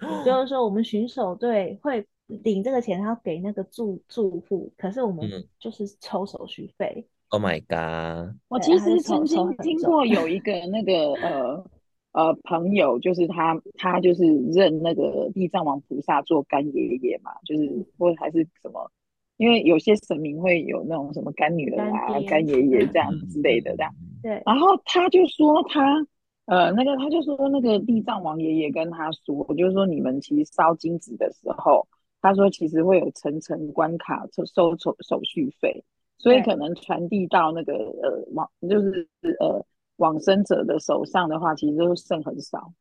[0.26, 5.26] 就是说我们巡守队会领这个钱，然后给那个住住户，可是我们
[5.58, 7.06] 就是抽手续费。
[7.30, 8.36] Oh my god！
[8.48, 11.64] 我其实曾经听过有一个那个呃
[12.12, 18.90] 呃朋友，就是他他就是认那个地藏王菩萨做干爷爷嘛，就是或还是什么，
[19.38, 23.94] 因为有些神明会有那种什么干女儿啊、干爷爷这样之类的这样。
[24.22, 24.42] 对。
[24.44, 26.06] 然后他就说他。
[26.50, 31.86] 呃，那个他就说，那个地藏王爷爷跟他说，就是说你们其实烧金纸的时候，
[32.20, 35.84] 他说其实会有层层关卡收收手手续费，
[36.18, 39.08] 所以可能传递到那个呃往就是
[39.38, 39.64] 呃
[39.98, 42.72] 往生者的手上的话，其实都剩很少。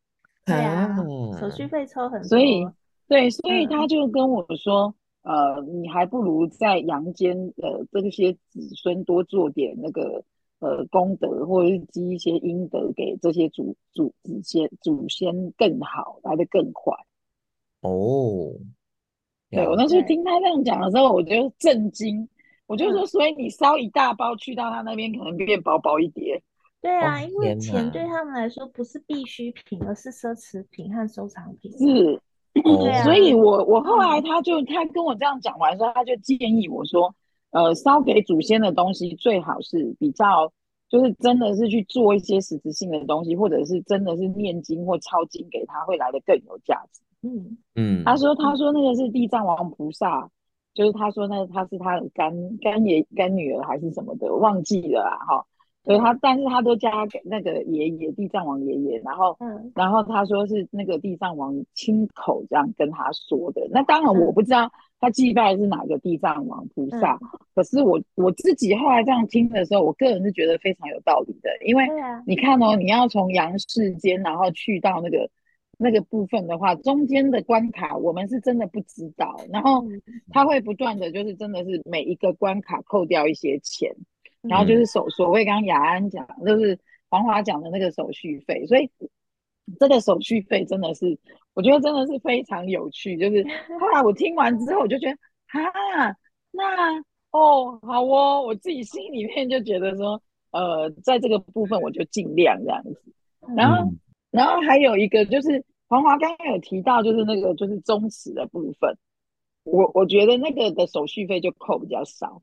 [0.48, 0.98] 对啊，
[1.40, 2.28] 手续费抽很多。
[2.28, 2.68] 所以
[3.08, 10.24] 对，所以他就跟我说，嗯、呃，你还不如在阳间呃这些子孙多做点那个。
[10.60, 16.94] 呃，功德或者是积一些阴德给这些祖祖祖先祖先更好，来的更快。
[17.80, 18.52] 哦，
[19.50, 22.28] 对，我那时候听他这样讲的时候，我就震惊。
[22.68, 26.44] 我就说，所以你烧一大包去到他那边，可能变薄薄一叠。
[26.82, 31.72] 对啊，因为钱对他们来说不是必需品，而是奢侈品和收藏品。
[31.72, 32.22] 是，
[32.62, 37.16] 对啊，所以我我后来他就他跟我这样讲完之后，他就建议我说。
[37.52, 40.52] 呃，烧给祖先的东西最好是比较，
[40.88, 47.02] 就是真的是去做一些实质性的东西，或者是真的是念经或抄经给他，会来的更有价值。
[47.24, 50.30] 嗯嗯，他说他说那个是地藏王菩萨，
[50.76, 55.46] 就是他说那他是他的干干爷干女儿还是什么的，忘记了啦哈。
[55.84, 63.68] 所以他但是他都叫他给那个爷爷地藏王爷爷，然后嗯，然后他说是那个地藏王亲口这样跟他说的。
[63.72, 64.70] 那当然我不知道。
[65.02, 67.18] 他祭拜的是哪个地藏王菩萨？
[67.22, 71.88] 嗯、可是我我自己后来这样听的时候，我个人是觉得非常有道理的，因为
[72.26, 75.30] 你看哦，你要从阳世间，然后去到那个
[75.78, 79.86] 那个部分的话，中间的关卡我们是真的不知道，然后
[80.32, 83.96] 他会不断的就是真的是每一个关卡扣掉一些钱，
[84.42, 86.78] 然后就是所所谓刚刚雅安讲，就是
[87.10, 88.92] 黄华讲的那个手续费，所以
[89.80, 91.18] 这个手续费真的是。
[91.56, 93.44] 我觉得真的是非常有趣，就是
[93.82, 95.14] 后来我听完之后，我就觉得
[95.48, 96.16] 啊，
[96.52, 96.98] 那
[97.32, 103.14] 哦好哦，我自己心里面就觉得说，呃，在这个部分我就尽量这样子。
[103.58, 104.00] 然后，嗯、
[104.32, 108.98] 然后还有一个就是黄华刚刚有提到，就是那个就是宗祠的部分，
[109.64, 112.42] 我我觉得那个的手续费就扣比较少，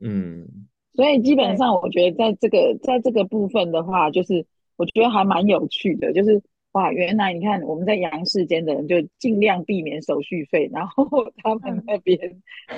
[0.00, 0.46] 嗯，
[0.94, 4.44] 所以基本上我觉得在这个在这个部分的话，就是
[4.76, 6.42] 我觉得还蛮有趣的，就是。
[6.72, 11.06] 哇，原来你看我们在阳世间的人就尽量避免手续费，然后
[11.42, 12.18] 他们那边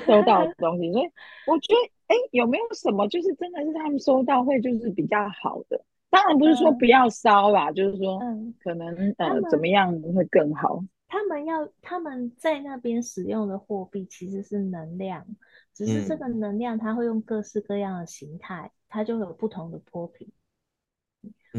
[0.05, 1.11] 收到的东西，所以
[1.47, 5.81] 我觉得，哎，有没有什么就是真的是他们收到会就是比较好的？
[6.09, 8.19] 当然不是说不要烧啦，嗯、就是说
[8.63, 10.83] 可能呃怎么样会更好？
[11.07, 15.25] 他们要他们在那边使用的货币其实是能量，
[15.73, 20.27] 只是这个能量它会用各式各样的形态，它就有不同的波频。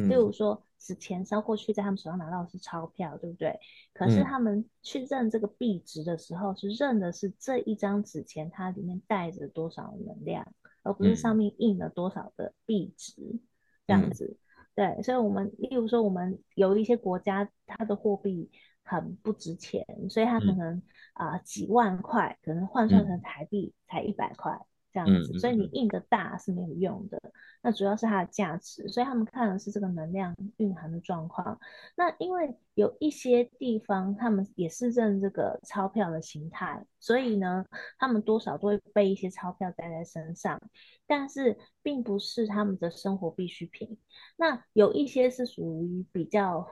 [0.08, 3.58] 例如说纸钱烧过去，在他们手上拿到的是钞票，对不对？
[3.94, 10.46] 可是他们去认这个币值的时候，是认的是这一张纸钱它里面带着多少能量，
[10.82, 13.14] 而不是上面印了多少的币值，
[13.86, 14.36] 这样子。
[14.74, 18.50] 对，所以我们例如说，我们有一些国家，它的货币
[18.82, 20.82] 很不值钱，所以它可能
[21.14, 24.66] 啊、呃、几万块，可能换算成台币才一百块。
[24.96, 27.20] 这样子，所以你印的大是没有用的，
[27.60, 31.60] 那主要是它的价值，所以他们看的是这个能量蕴含的状况。
[31.96, 37.66] 那因为有一些地方他们也是认这个钞票的形态，所以呢，
[37.98, 40.58] 他们多少都会背一些钞票带在身上，
[41.06, 43.98] 但是并不是他们的生活必需品。
[44.36, 46.66] 那有一些是属于比较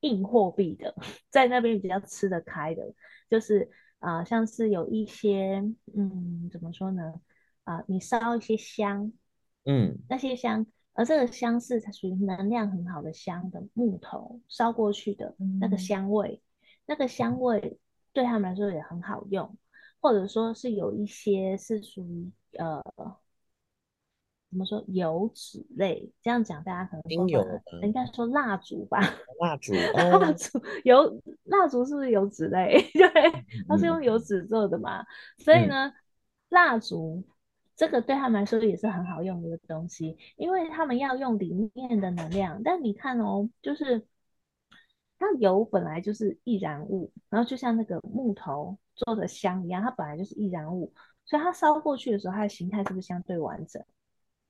[0.00, 0.94] 硬货币的，
[1.28, 2.94] 在那边比较吃得开的，
[3.28, 5.62] 就是啊、呃，像是有一些，
[5.94, 7.20] 嗯，怎么说呢？
[7.70, 9.12] 啊，你烧一些香，
[9.64, 17.78] 嗯，那些香，而这个香是它属于能量很好的香的木头烧过去的那个香味，嗯、那个香味
[18.12, 19.56] 对他们来说也很好用，
[20.00, 22.28] 或者说是有一些是属于
[22.58, 22.82] 呃，
[24.50, 28.98] 怎么说油脂类，这样讲大家可能说有应该说蜡烛吧，
[29.38, 32.82] 蜡烛，蜡烛油蜡烛是不是油脂类？
[32.94, 33.08] 对，
[33.68, 35.06] 它是用油脂做的嘛，嗯、
[35.38, 35.92] 所以呢，
[36.48, 37.22] 蜡烛。
[37.80, 42.62] 这个对他们来说也是很好用的一个东西，因为他们要用里面的能量。
[42.62, 44.06] 但你看哦，就是
[45.18, 50.92] 它油本来就是易燃物，然后就像那个木头做的香一样，它本来就是易燃物，
[51.24, 53.82] 所以它烧过去的时候，它的形态是不是相对完整？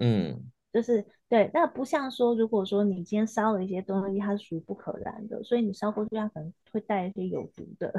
[0.01, 1.49] 嗯，就是对。
[1.55, 7.95] 那不像说，如果说你今天烧了一些东西，它是属于不可燃的，所以你烧过去，它可能会带一些有毒的。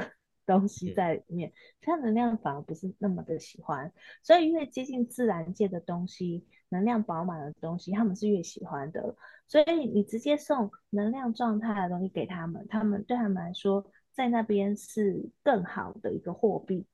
[0.59, 9.15] 东西在里面，它能量反而不是那么的喜欢，所以越接近自然界的东西，能量饱满的东西，他们是越喜欢的。
[9.47, 16.85] 所以你直接送能量状态的东西给他们，他们对他们来说，在那边是更好的一个货币。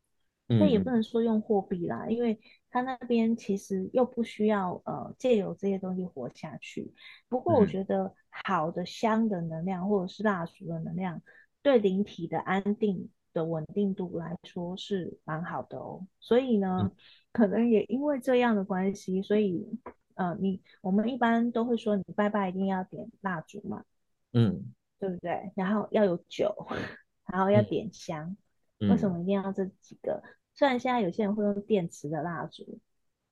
[0.49, 2.39] 那也不能说用货币啦，因为
[2.69, 6.93] 他那边其实又不需要呃借由这些东西活下去。
[7.27, 11.21] 不过我觉得好的香的能量或者是蜡烛的能量，
[11.61, 13.09] 对灵体的安定。
[13.33, 16.91] 的稳定度来说是蛮好的哦，所以呢，嗯、
[17.31, 19.67] 可能也因为这样的关系，所以
[20.15, 23.83] 呃，你我们一般都会说，你拜拜一定要点蜡烛嘛，
[24.33, 25.51] 嗯，对不对？
[25.55, 26.55] 然后要有酒，
[27.31, 28.35] 然后要点香，
[28.79, 30.23] 嗯、为什么一定要这几个？
[30.55, 32.79] 虽然现在有些人会用电池的蜡烛，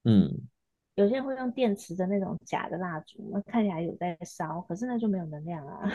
[0.04, 0.48] 嗯，
[0.94, 5.90] 有些人会用电池的那种假的蜡烛，那看起来有在烧，可是那就没有能量啊，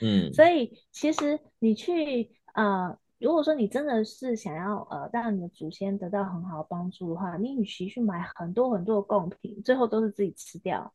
[0.00, 2.98] 嗯， 所以其实你去呃。
[3.18, 10.92] 如果说你真的是想要呃让你的祖先得到很好的帮助的话，你与其去买很多很多的贡品，最后都是自己吃掉，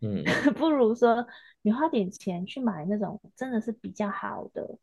[0.00, 0.22] 嗯，
[0.54, 1.26] 不如说
[1.62, 4.78] 你花点钱去买那种真的是比较好的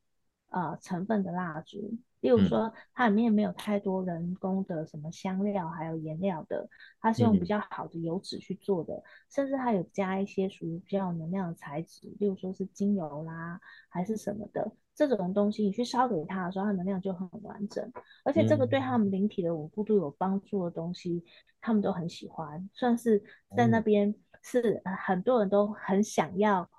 [0.49, 6.67] 呃成分的蜡烛，例如说它里面没有太多人工的什么香料还有颜料的，
[6.99, 14.71] 它是用比较好的油脂去做的，甚至它有加一些属于比较有能量的材质，例如说是精油啦还是什么的。
[15.08, 17.90] 这种东西你去烧给他的时候，它能量就很完整，
[18.26, 21.32] 而且这个对他们灵体的稳固度有帮助的东西，嗯、
[21.62, 23.24] 他们都很喜欢，算是
[23.56, 26.70] 在那边是很多人都很想要，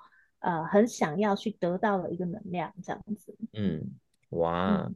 [0.40, 3.34] 呃，很想要去得到的一个能量，这样子。
[3.54, 3.90] 嗯，
[4.28, 4.94] 哇，嗯、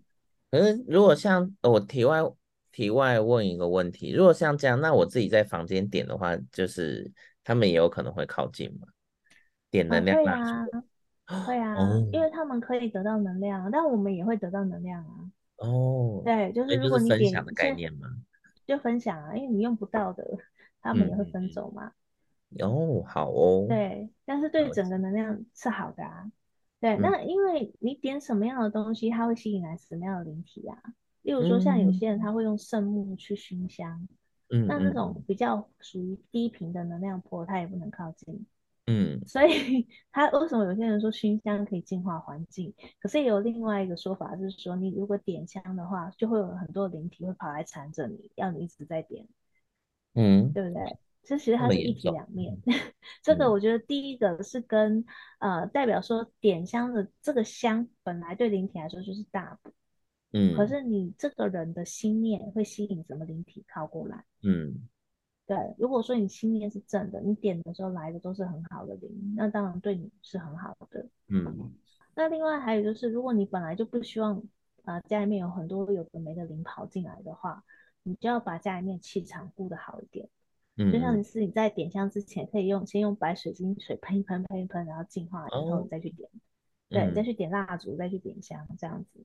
[0.50, 2.20] 可是如果像我题外
[2.72, 7.10] 题外问一个问题，如果像这样，那我自己在房间点的话，就是
[7.42, 8.86] 他们也有可能会靠近嘛？
[9.70, 10.84] 点能量蜡烛。
[11.26, 15.30] 哦会啊，哦、因为他们可以得到能量，但我们也会得到能量啊。
[15.56, 18.08] 哦，对，就是如果你点分享的概念嘛，
[18.66, 20.36] 就分享啊，因为你用不到的，
[20.82, 21.92] 他们也会分走嘛。
[22.50, 23.66] 嗯、哦，好哦。
[23.68, 26.30] 对，但是对整个能量是好的啊。
[26.80, 30.76] 对，嗯、那因为你点什么样的东西，它会吸引来什么样的灵体啊？
[31.22, 34.06] 例如说，像有些人他会用圣木去熏香，
[34.50, 38.44] 嗯，那那种比较属于低频的能量波，他也不能靠近。
[38.86, 42.74] 嗯，所以 他为什么有些人说熏香可以净化环境？
[43.00, 49.26] 可是也有另外一个说法，就是说你如果点香的话，就会有很多灵体会跑来缠着你，要你一直在点，
[50.12, 50.98] 嗯，对不对？
[51.22, 52.58] 这其实它是一体两面。
[53.22, 55.06] 这个我觉得第一个是跟
[55.38, 59.72] 呃代表说点香的这个香本来对灵体来说就是大补，
[60.32, 64.24] 嗯，可是你这个人的心念会吸引什么灵体靠过来？
[64.42, 64.86] 嗯。
[65.46, 71.06] 对，如果说你心念是正的，你点的时候来的都是很好的灵，那当然对你是很好的。
[71.28, 71.70] 嗯，
[72.14, 74.38] 那另外还有就是，如果你本来就不希望
[74.84, 77.62] 啊、呃、家里面有很多有的没的灵跑进来的话，
[78.02, 80.28] 你就要把家里面气场顾得好一点。
[80.76, 86.40] 嗯，就像是你在点香之前，可以用先用白水晶水喷一喷，喷一喷，然后净化然后你再去点，哦、
[86.88, 89.24] 对，嗯、再去点蜡烛，再去点香，这样子。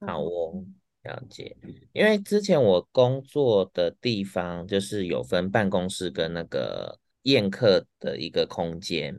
[0.00, 0.64] 好哦，
[1.04, 1.56] 了解。
[1.92, 9.16] 因为之前我工作的地方就是有分办公室跟那个宴客的一个空间，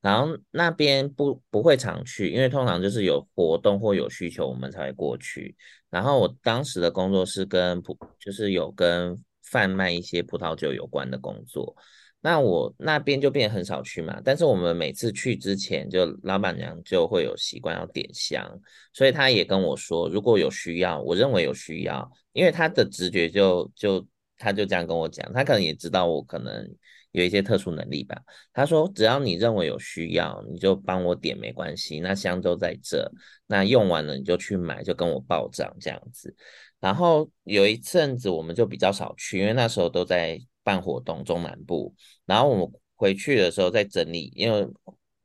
[0.00, 5.54] 然后那边不不会常去，因为通常就是有活动或有需求我们才会过去。
[5.90, 9.22] 然后我当时的工作是跟葡，就是有跟。
[9.48, 11.76] 贩卖一些葡萄酒有关的工作，
[12.20, 14.20] 那我那边就变得很少去嘛。
[14.24, 18.44] 但是我们每次去之前，就老板娘就会有习惯要点香，
[18.92, 24.06] 所以她也跟我说，如果有需要，我认为有需要，因为她的直觉就就
[24.38, 26.68] 他就这样跟我讲，他可能也知道我可能
[27.12, 28.20] 有一些特殊能力吧。
[28.52, 33.10] 他说，只要你认为有需要，你就帮我点没关系，那香都在这，
[33.46, 36.36] 那用完了你就去买，就跟我报账这样子。
[36.78, 41.94] 然后有一阵子我们就比较少去，因为那时候都在办活动，中南部。
[42.26, 44.66] 然后我们回去的时候在整理，因为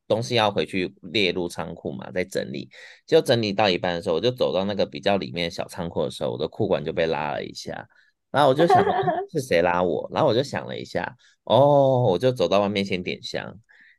[0.06, 2.70] 东西要回去列入仓库嘛，在整理。
[3.04, 7.88] 就整理到一半的时候，我就走到那个比较里面小仓库的时候，我的裤管就被拉了一下。
[8.30, 8.78] 然后我就想
[9.32, 10.08] 是谁拉我？
[10.12, 13.52] 然后我就想了一下，哦，我就走到外面先点香。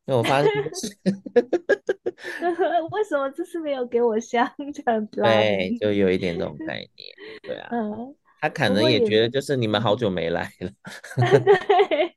[0.06, 0.52] 因为我发现，
[2.92, 5.22] 为什么这次没有给我香这样子？
[5.22, 6.90] 对，就有一点这种概念，
[7.44, 7.70] 对啊。
[7.72, 8.14] 嗯，
[8.44, 10.70] 他可能也觉得就是你们好久没来了。
[11.88, 12.14] 对，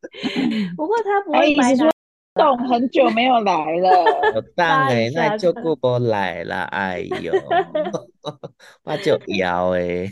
[0.76, 1.88] 不过他不会买说
[2.34, 3.90] 懂很久没有来了。
[4.34, 6.62] 有当哎，那就过来了。
[6.64, 7.32] 哎呦，
[8.82, 10.08] 我就要哎。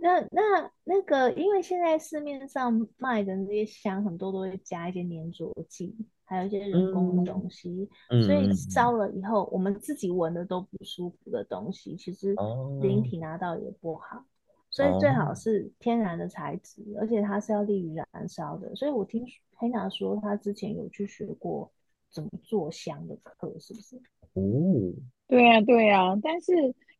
[0.00, 12.36] 那那那个，因为现在市面上卖的那些香，很多都会加一些粘着剂，还有一些人工的东西，嗯、所以烧了以后，我们自己闻的都不舒服的东西，其实
[12.80, 14.24] 灵体拿到也不好，哦、
[14.74, 18.74] 所以最好是天然的材质，而且它是要利于燃烧的。
[18.74, 21.70] 所以我听黑娜说，她之前有去学过
[22.10, 23.96] 怎么做香的课，是不是？
[24.32, 24.92] 哦，
[25.28, 26.52] 对呀、啊，对呀、啊，但是。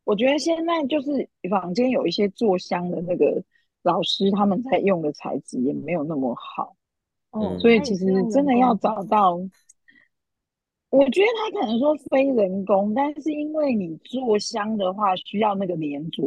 [0.07, 3.43] 我觉得现在就是坊间有一些做香的那个
[3.85, 6.77] 老师，他们在用的材质也没有那么好，
[7.31, 9.35] 哦，所以其实真的要找到，
[10.91, 16.23] 我觉得他可能说非人工，但是因为你做香的话需要那个粘着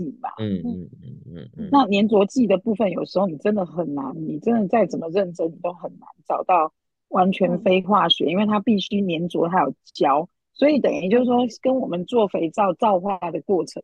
[0.00, 0.90] 剂吧，嗯嗯
[1.26, 6.72] 嗯嗯，那粘着剂的部分有时候你真的很难，你真的再怎么认真，你都很难找到
[7.08, 10.26] 完全非化学，因为它必须粘着，它有胶。
[10.54, 13.82] 所以等于就是说，跟我们做肥皂皂化的过程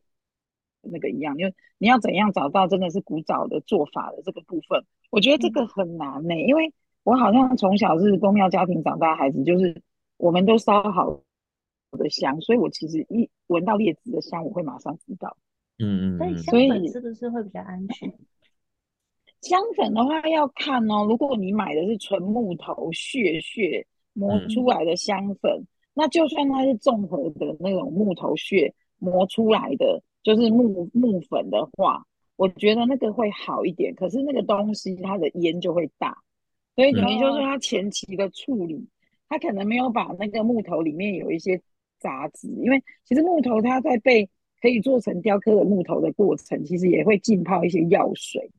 [0.81, 6.41] 那个一样，因为你要怎样找到真的是古早的做法的这个部分，我觉得这个很难呢、欸。
[6.43, 9.81] 因为我好像从小是公庙家庭长大的孩子，就是
[10.17, 11.21] 我们都烧好
[11.91, 15.35] 的香，所以我其实一闻到劣质的香，我会马上知道。
[15.79, 16.17] 嗯嗯。
[16.17, 18.13] 所以香粉是不是会比较安全？
[19.41, 25.51] 香粉的话要看哦，如果你买的是纯木头屑屑磨出来的香粉。
[25.51, 25.67] 嗯
[25.99, 32.05] 那就算它是综合的那种木头屑磨出来的，就是木木粉的话，
[32.35, 33.95] 我觉得那个会好一点。
[33.95, 36.15] 可是那个东西它的烟就会大，
[36.75, 38.87] 所以等于就是它前期的处理，
[39.27, 41.59] 它可能没有把那个木头里面有一些
[41.97, 44.29] 杂质，因为其实木头它在被
[44.61, 48.49] 可以做成雕刻的木头的过程，其实也会浸泡一些药水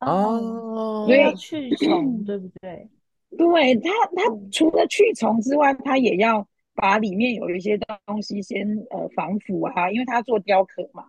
[0.00, 2.88] 哦，所以要去虫对不对？
[3.36, 6.46] 对它，它除了去虫之外，它也要。
[6.72, 7.76] 把里面有一些
[8.06, 11.04] 东西先呃防腐啊，因为它做雕刻嘛，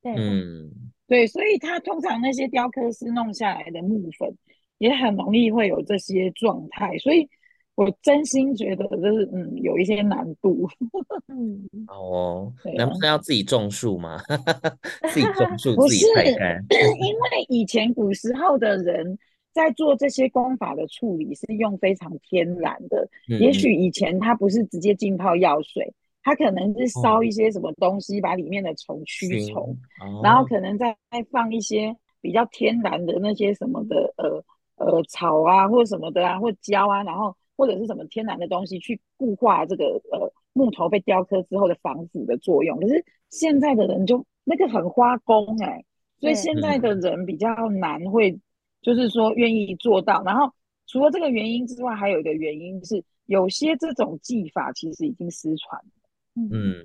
[0.00, 0.70] 对，嗯，
[1.08, 4.32] 对，所以它通常那些雕刻师弄下来的木粉
[4.78, 7.28] 也很容易会有这些状态，所以
[7.76, 10.68] 我真心觉得就是嗯有一些难度，
[11.28, 14.18] 嗯，哦，难不成要自己种树吗？
[15.12, 16.66] 自己种 树自己采干？
[17.00, 19.16] 因为以前古时候的人。
[19.56, 29.74] 在做这些功法的处理是用非常天然的，嗯、也许以前它不是直接浸泡药水，它可能是烧一些什么东西，把里面的虫驱虫，
[30.04, 30.94] 哦、然后可能再
[31.30, 34.44] 放一些比较天然的那些什么的呃
[34.76, 42.78] 呃草啊或什么的啊或胶啊，然后或者是什么天然的东西去固化这个呃木头被雕刻之后的防腐的作用。
[42.80, 45.84] 可是现在的人就那个很花工哎、欸，
[46.20, 48.38] 所以现在的人比较难会。
[48.82, 50.48] 就是说愿意做到，然后
[50.86, 55.82] 除了这个原因之外，还有一个原因是有些这种技法其实已经失传。
[56.36, 56.84] 嗯，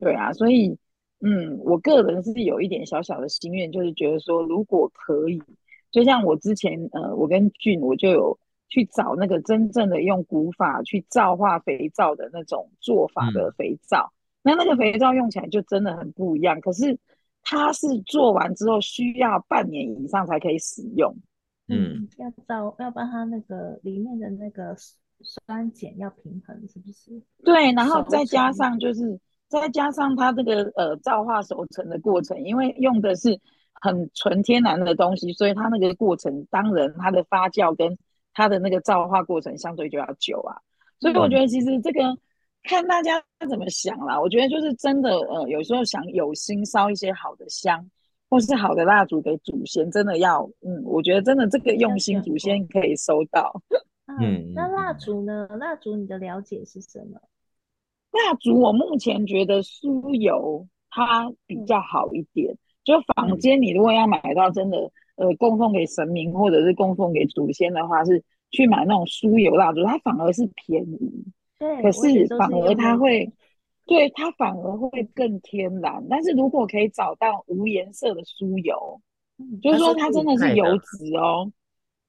[0.00, 0.76] 对啊，所以
[1.20, 5.40] 嗯，我个人是有一点小小的心愿，就是觉得说如果可以，
[5.92, 8.36] 就像我之前呃，我跟俊我就有
[8.68, 14.12] 去找那个真正的用古法去皂化肥皂的那种做法的肥皂，
[14.42, 16.60] 嗯、那那个肥皂用起来就真的很不一样。
[16.60, 16.98] 可是。
[17.48, 21.16] 它是做完之后需要半年以上才可以使用，
[21.68, 24.74] 嗯，要造要把它那个里面的那个
[25.22, 27.22] 酸碱要平衡，是不是？
[27.44, 33.40] 对，然后再加上就是再加上它这个呃皂化熟成的过程，因为用的是
[33.74, 37.96] 很纯天然的东西，所以它那个过程当然它的发酵跟
[38.36, 40.54] 它的那个造化过程相对就要久啊。
[41.00, 42.18] 所以我觉得其实这个、嗯、
[42.64, 44.20] 看大家怎么想啦。
[44.20, 47.90] 我觉得就是真的呃，有时候想有心烧一些好的香。
[48.28, 53.62] 或是好的蜡烛给祖先，真的要，嗯，我觉得真的这个用心，祖先可以收到。
[54.20, 55.46] 嗯，那蜡烛呢？
[55.60, 57.20] 蜡烛你的了解是什么？
[58.10, 62.52] 蜡烛我目前觉得酥油它比较好一点。
[62.52, 71.24] 嗯、就房间你如果要买到真的，呃，供奉给神明或者是供奉给祖先的话，是去买那种酥油蜡烛，它反而是便宜。
[71.58, 73.30] 对，可是反而它会。
[73.88, 79.00] 对，它反而会更天然，但是如果可以找到无颜色的酥油，
[79.38, 81.48] 嗯、就是说它真的是油脂哦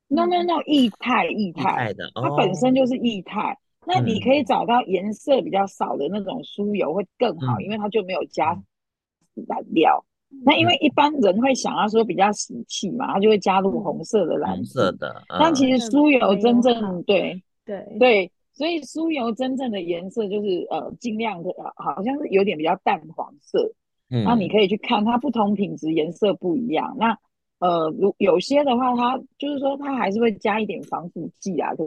[0.08, 3.52] ，no no no，液态液态的，它本身就是液态。
[3.52, 8.60] 哦、那你可以找到颜色比较少的那种酥油会更好，嗯、因为它就没有加
[9.48, 10.04] 染料。
[10.30, 18.00] 嗯、那因为一般人会想要说比较喜气嘛，他就会加入红色的蓝色的，嗯、但其实酥油真正对对对。
[18.00, 23.72] 对所以酥油真正的颜色就是呃尽量的，好像是有点比较淡黄色。
[24.10, 26.96] 嗯，那你可以去看它不同品质颜色不一样。
[26.98, 27.16] 那
[27.60, 31.86] 呃，如有些的话，它就是说它还是会加一点防腐剂啊，可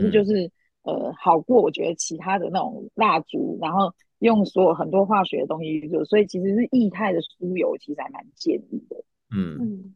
[0.00, 0.48] 是就是
[0.84, 6.04] 呃好过我觉得其他的那种蜡烛，然后用所有很多化学的东西去做。
[6.04, 8.96] 所以其实是液态的酥油，其实还蛮建议的。
[9.34, 9.94] 嗯嗯，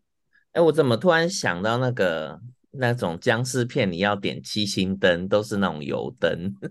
[0.52, 2.40] 哎，我怎么突然想到那个？
[2.72, 6.30] 那种僵尸片，你要点七星灯，都是那种油灯。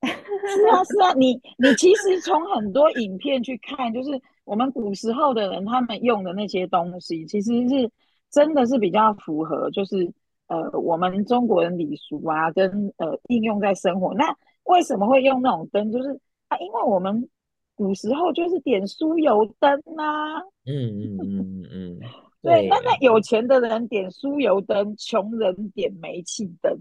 [0.00, 7.90] 是啊，是啊，你你其实从很多影片去看，就是我们古时候的人他们用的那些东西，其实是
[8.30, 10.10] 真的是比较符合，就是
[10.46, 14.14] 呃我们中国人礼俗啊，跟呃应用在生活。
[14.14, 14.34] 那
[14.64, 15.92] 为什么会用那种灯？
[15.92, 16.18] 就是
[16.52, 17.28] 啊，因为我们
[17.74, 20.40] 古时候就是点酥油灯啊。
[20.66, 22.00] 嗯嗯嗯嗯 嗯。
[22.42, 26.76] 对，那那有钱的人点酥油灯，穷人点煤气灯。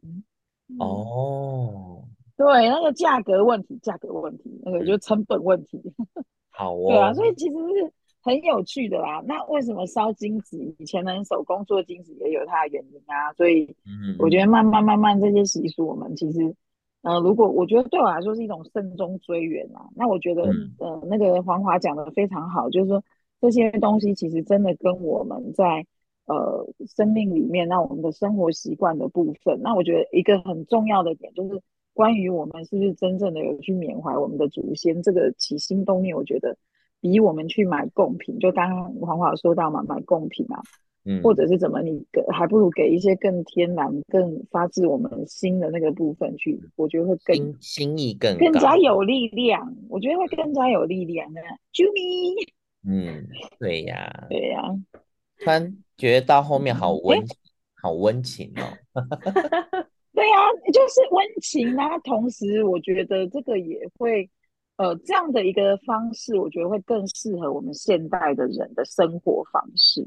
[0.80, 2.04] 哦，
[2.36, 5.80] 对，那个价格问题，价格问题，那个就成本问题。
[6.50, 6.88] 好哦。
[6.90, 7.94] 对啊，所以其实是
[8.24, 9.22] 很有趣的啦。
[9.28, 10.58] 那为什么烧金纸？
[10.80, 13.32] 以前人手工做金纸也有它的原因啊。
[13.34, 13.76] 所以，
[14.18, 16.56] 我觉得慢慢慢慢这些习俗，我们其实，
[17.02, 19.90] 呃，如果我觉得对我来说是一种慎终追远啊。
[19.96, 23.04] 那我觉得，嗯、呃，那个黄华讲的非常好，就是说。
[23.42, 25.84] 这些东西其实真的跟我们在
[26.28, 26.64] 呃
[26.96, 31.60] 生命里面，那我们的生活习惯的部分，那我觉得一个很重要的点就是
[31.96, 36.56] 关于我们是不是真正的有去缅怀我们的祖先，这个起心动念，我觉得
[37.00, 40.62] 比我们去买贡品，就刚刚黄华说到嘛，买贡品啊，
[41.04, 51.42] 嗯，或者是怎么你给，还不如给一些更天然、更发自我们心的那个部分去，我觉得会更心，意更更加有力量，我觉得会更加有力量的，
[51.74, 52.36] 啾咪。
[52.88, 53.28] 嗯，
[53.60, 54.62] 对呀，对呀，
[55.40, 57.26] 突然觉得到后面好温，欸、
[57.82, 58.64] 好温情哦。
[60.14, 60.36] 对呀，
[60.74, 61.98] 就是温情啊。
[62.00, 64.30] 同时，我觉得这个也会，
[64.78, 70.06] 呃，这样的一个方式，我觉得会更适合我们现代的人的生活方式。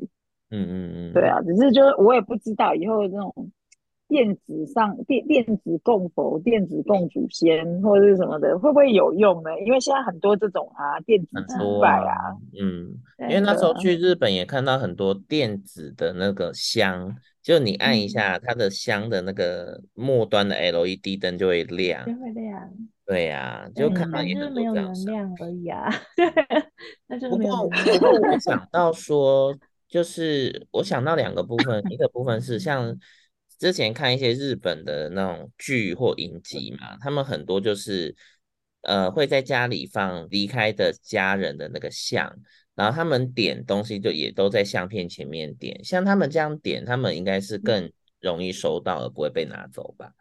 [0.55, 3.51] 嗯嗯嗯，对啊，只是就是我也不知道以后这种。
[4.07, 9.49] 电子上电电子供佛、电子供祖先或者是什么的，会不会有用呢？
[9.65, 12.95] 因为现在很多这种啊，电子崇拜啊，啊，嗯，
[13.31, 22.71] 因为那时候去日本也看到很多电子的那个香，就你按一下它的香的那个末端的 LED 灯就会亮，就会亮。
[23.07, 24.75] 对呀、啊，就看到也很多这样。
[24.75, 25.89] 没有能量而已啊。
[26.15, 26.27] 对
[27.09, 29.57] 那就不过，不过我想到说，
[29.89, 32.99] 就是我想到两个部分，一个部分是像。
[33.57, 38.15] 之前看一些日本的那种剧或影集嘛，他们很多就是
[38.83, 42.37] 呃会在家里放离开的家人的那个像，
[42.75, 50.13] 然后他们点东西就也都在相片前面点，像他们这样点，他们应该是更容易收到而不会被拿走吧？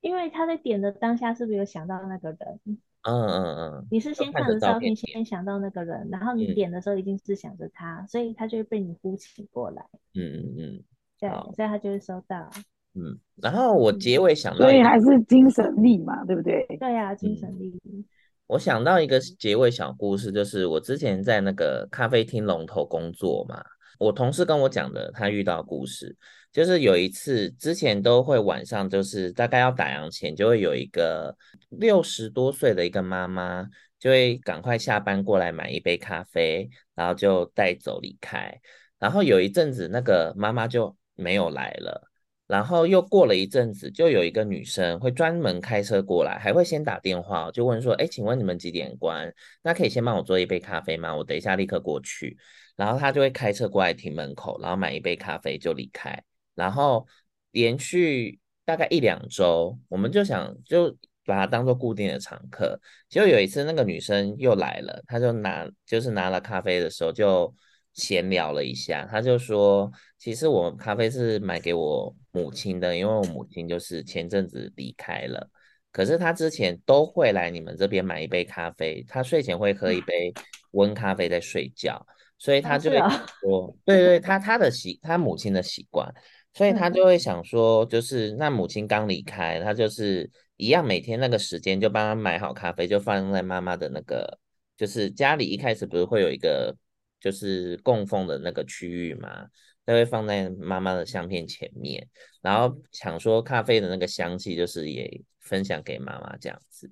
[0.00, 2.78] 因为他在点的当下是不是有想到那个人？
[3.02, 9.82] 嗯嗯嗯，你是先看着照片，先想到那个人，然后你点的时候一定是想着他，嗯、所以他就会被你呼起过来。
[10.14, 10.84] 嗯嗯嗯，
[11.18, 12.50] 对，所以他就会收到。
[12.94, 16.66] 嗯，然后我结尾想到，所以还是精神力嘛，对不对？
[16.78, 18.04] 对呀、啊，精神力、嗯。
[18.46, 23.64] 我想到一个结尾小故事，就是我之前在那个咖啡厅龙头工作嘛，
[24.00, 26.16] 我同事跟我讲的，他遇到故事，
[26.52, 31.36] 就是有一次之前都会晚上，就是大概要打烊前，就会有一个
[31.68, 33.64] 六十多岁的一个妈妈，
[33.98, 38.60] 就会赶快下班过来买一杯咖啡，然后就带走离开。
[38.98, 42.10] 然后有一阵子，那个妈妈就没有来了。
[42.46, 49.32] 然后又过了一阵子，就有一个女生会专门开车过来，还会先打电话，就问说：“哎，请问你们几点关？
[49.62, 51.14] 那可以先帮我做一杯咖啡吗？
[51.14, 52.36] 我等一下立刻过去。”
[52.74, 56.20] 然后她就会开车过来停门口，然后买一杯咖啡就离开。
[56.60, 57.06] 然后
[57.50, 62.78] 连续大概一两周，我们就想就把它当做固定的常客。
[63.08, 67.52] 结果有一次那个女生又来了，她就拿就是拿了咖啡的时候就。
[67.92, 75.50] 闲聊了一下，她就说：“其实我咖啡是买给我母亲的，因为我母亲就是前阵子离开了。
[75.90, 80.32] 可是他之前都会来你们这边买一杯咖啡，他睡前会喝一杯
[80.70, 82.00] 温咖啡在睡觉，
[82.38, 82.98] 所以他就会
[83.40, 86.08] 说，对对，他他的习，他母亲的习惯，
[86.54, 94.38] 所以他就会想说，就是那母亲刚离开，他就是一样每天那个时间就帮他买好咖啡，就放在妈妈的那个，
[94.76, 96.76] 就是家里一开始不是会有一个。”
[97.20, 99.46] 就是供奉的那个区域嘛，
[99.84, 102.08] 他会放在妈妈的相片前面，
[102.40, 106.90] 然后想说咖啡的那个香气，就是也分享给妈妈这样子，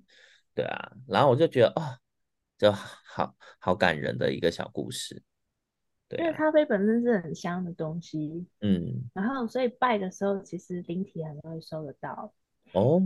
[0.54, 1.96] 对啊，然后我就觉得哦，
[2.58, 5.22] 就好好感人的一个小故事，
[6.08, 12.32] 对啊，因为咖啡本身是很香的东西，嗯，然后所以拜的时候，其实灵体很容易收得到，
[12.74, 13.00] 哦，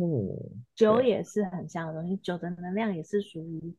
[0.75, 3.75] 酒也是很香的东西，酒的能量也是属于。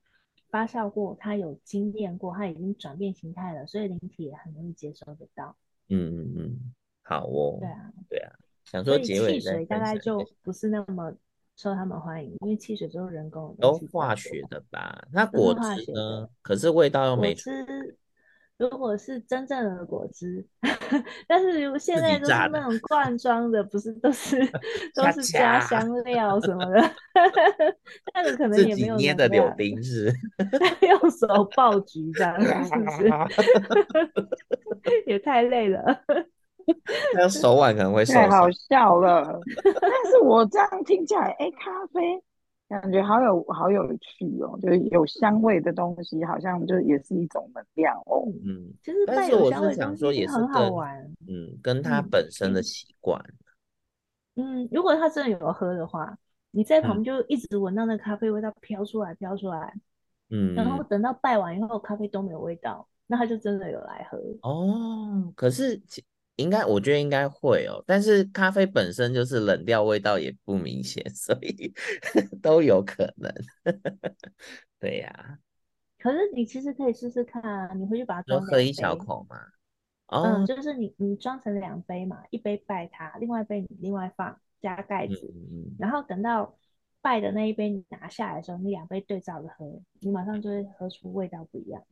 [0.50, 5.58] 发酵过，它有经验过，它已经转变形态了，所以灵体也很容易接收得到。
[5.90, 7.58] 嗯嗯嗯，好哦。
[7.60, 8.32] 对啊，对啊。
[8.64, 11.12] 想说结尾，汽水大概就不是那么
[11.56, 15.08] 受他们欢迎，因为汽水都是人工的，都化学的吧？
[15.12, 16.30] 那果汁呢？
[16.44, 17.36] 可是味道又没。
[18.70, 20.46] 如果是真正的果汁，
[21.28, 24.40] 但是如果现在都是那种罐装的，不是都是
[24.96, 26.82] 都是加香料什么的，
[28.14, 30.12] 那个可能也没有捏的柳丁是，
[30.82, 33.10] 用手爆菊这样是不是？
[35.08, 35.84] 也太累了，
[37.16, 38.30] 那手腕可能会受伤。
[38.30, 42.24] 太好笑了，但是我这样听起来，哎、欸，咖啡。
[42.70, 48.24] 感觉好有好有趣哦，就是有香味的东西，好像就也是一种能量哦。
[48.44, 51.04] 嗯，其实带有香味的东西很好玩。
[51.28, 53.24] 嗯，跟他本身的习惯。
[54.36, 56.18] 嗯，如果他真的有喝的话，
[56.52, 59.74] 你在旁边就一直闻到那咖啡味道飘出来，飘出来。
[60.32, 64.18] 嗯，然后等到拜完以后，咖啡都没有味道，那他就真的有来喝。
[64.42, 65.80] 哦，可是。
[66.38, 71.72] 应该，我觉得应该会哦，但是咖啡本身就是冷掉，味道也不明显， 所以
[72.42, 73.32] 都有可能。
[74.80, 75.38] 对呀、啊，
[76.00, 79.38] 可是你其实可以试试看啊，你回去把它装喝一小口嘛。
[80.08, 86.58] 哦，嗯，就是你你装成两杯嘛，一杯拜它，另外一杯你另外放加盖子，嗯，然后等到
[87.02, 91.84] 拜的那一杯你拿下来的时候，你两杯对照着喝，你马上就会喝出味道不一样。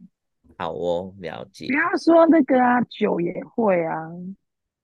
[0.58, 1.68] 好哦，了解。
[1.68, 4.10] 不要说那个啊，酒也会啊。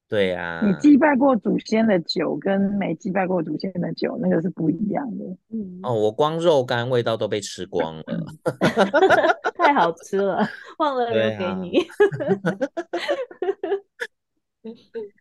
[0.10, 5.26] 对啊，你祭拜过祖先的酒跟没祭拜过祖先的酒，那个是不一样的。
[5.50, 8.04] 嗯，哦，我光肉干味道都被吃光了
[9.56, 10.48] 太好吃了，
[10.80, 11.80] 忘了留给你。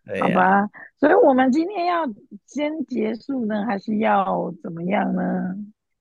[0.06, 0.68] 啊、好吧，
[0.98, 2.04] 所以我们今天要
[2.46, 5.22] 先结束呢，还是要怎么样呢？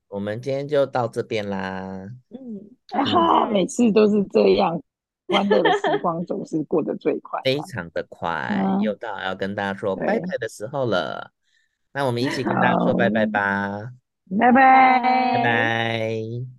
[0.07, 2.07] 我们今天就到这边啦。
[2.29, 4.81] 嗯，好，每次都是这样，
[5.27, 8.29] 欢乐的时光总是过得最快，非常的快。
[8.63, 11.31] 嗯、又到要跟大家说拜拜的时候了，
[11.91, 13.91] 那我们一起跟大家说拜拜吧，
[14.39, 16.54] 拜拜，拜拜。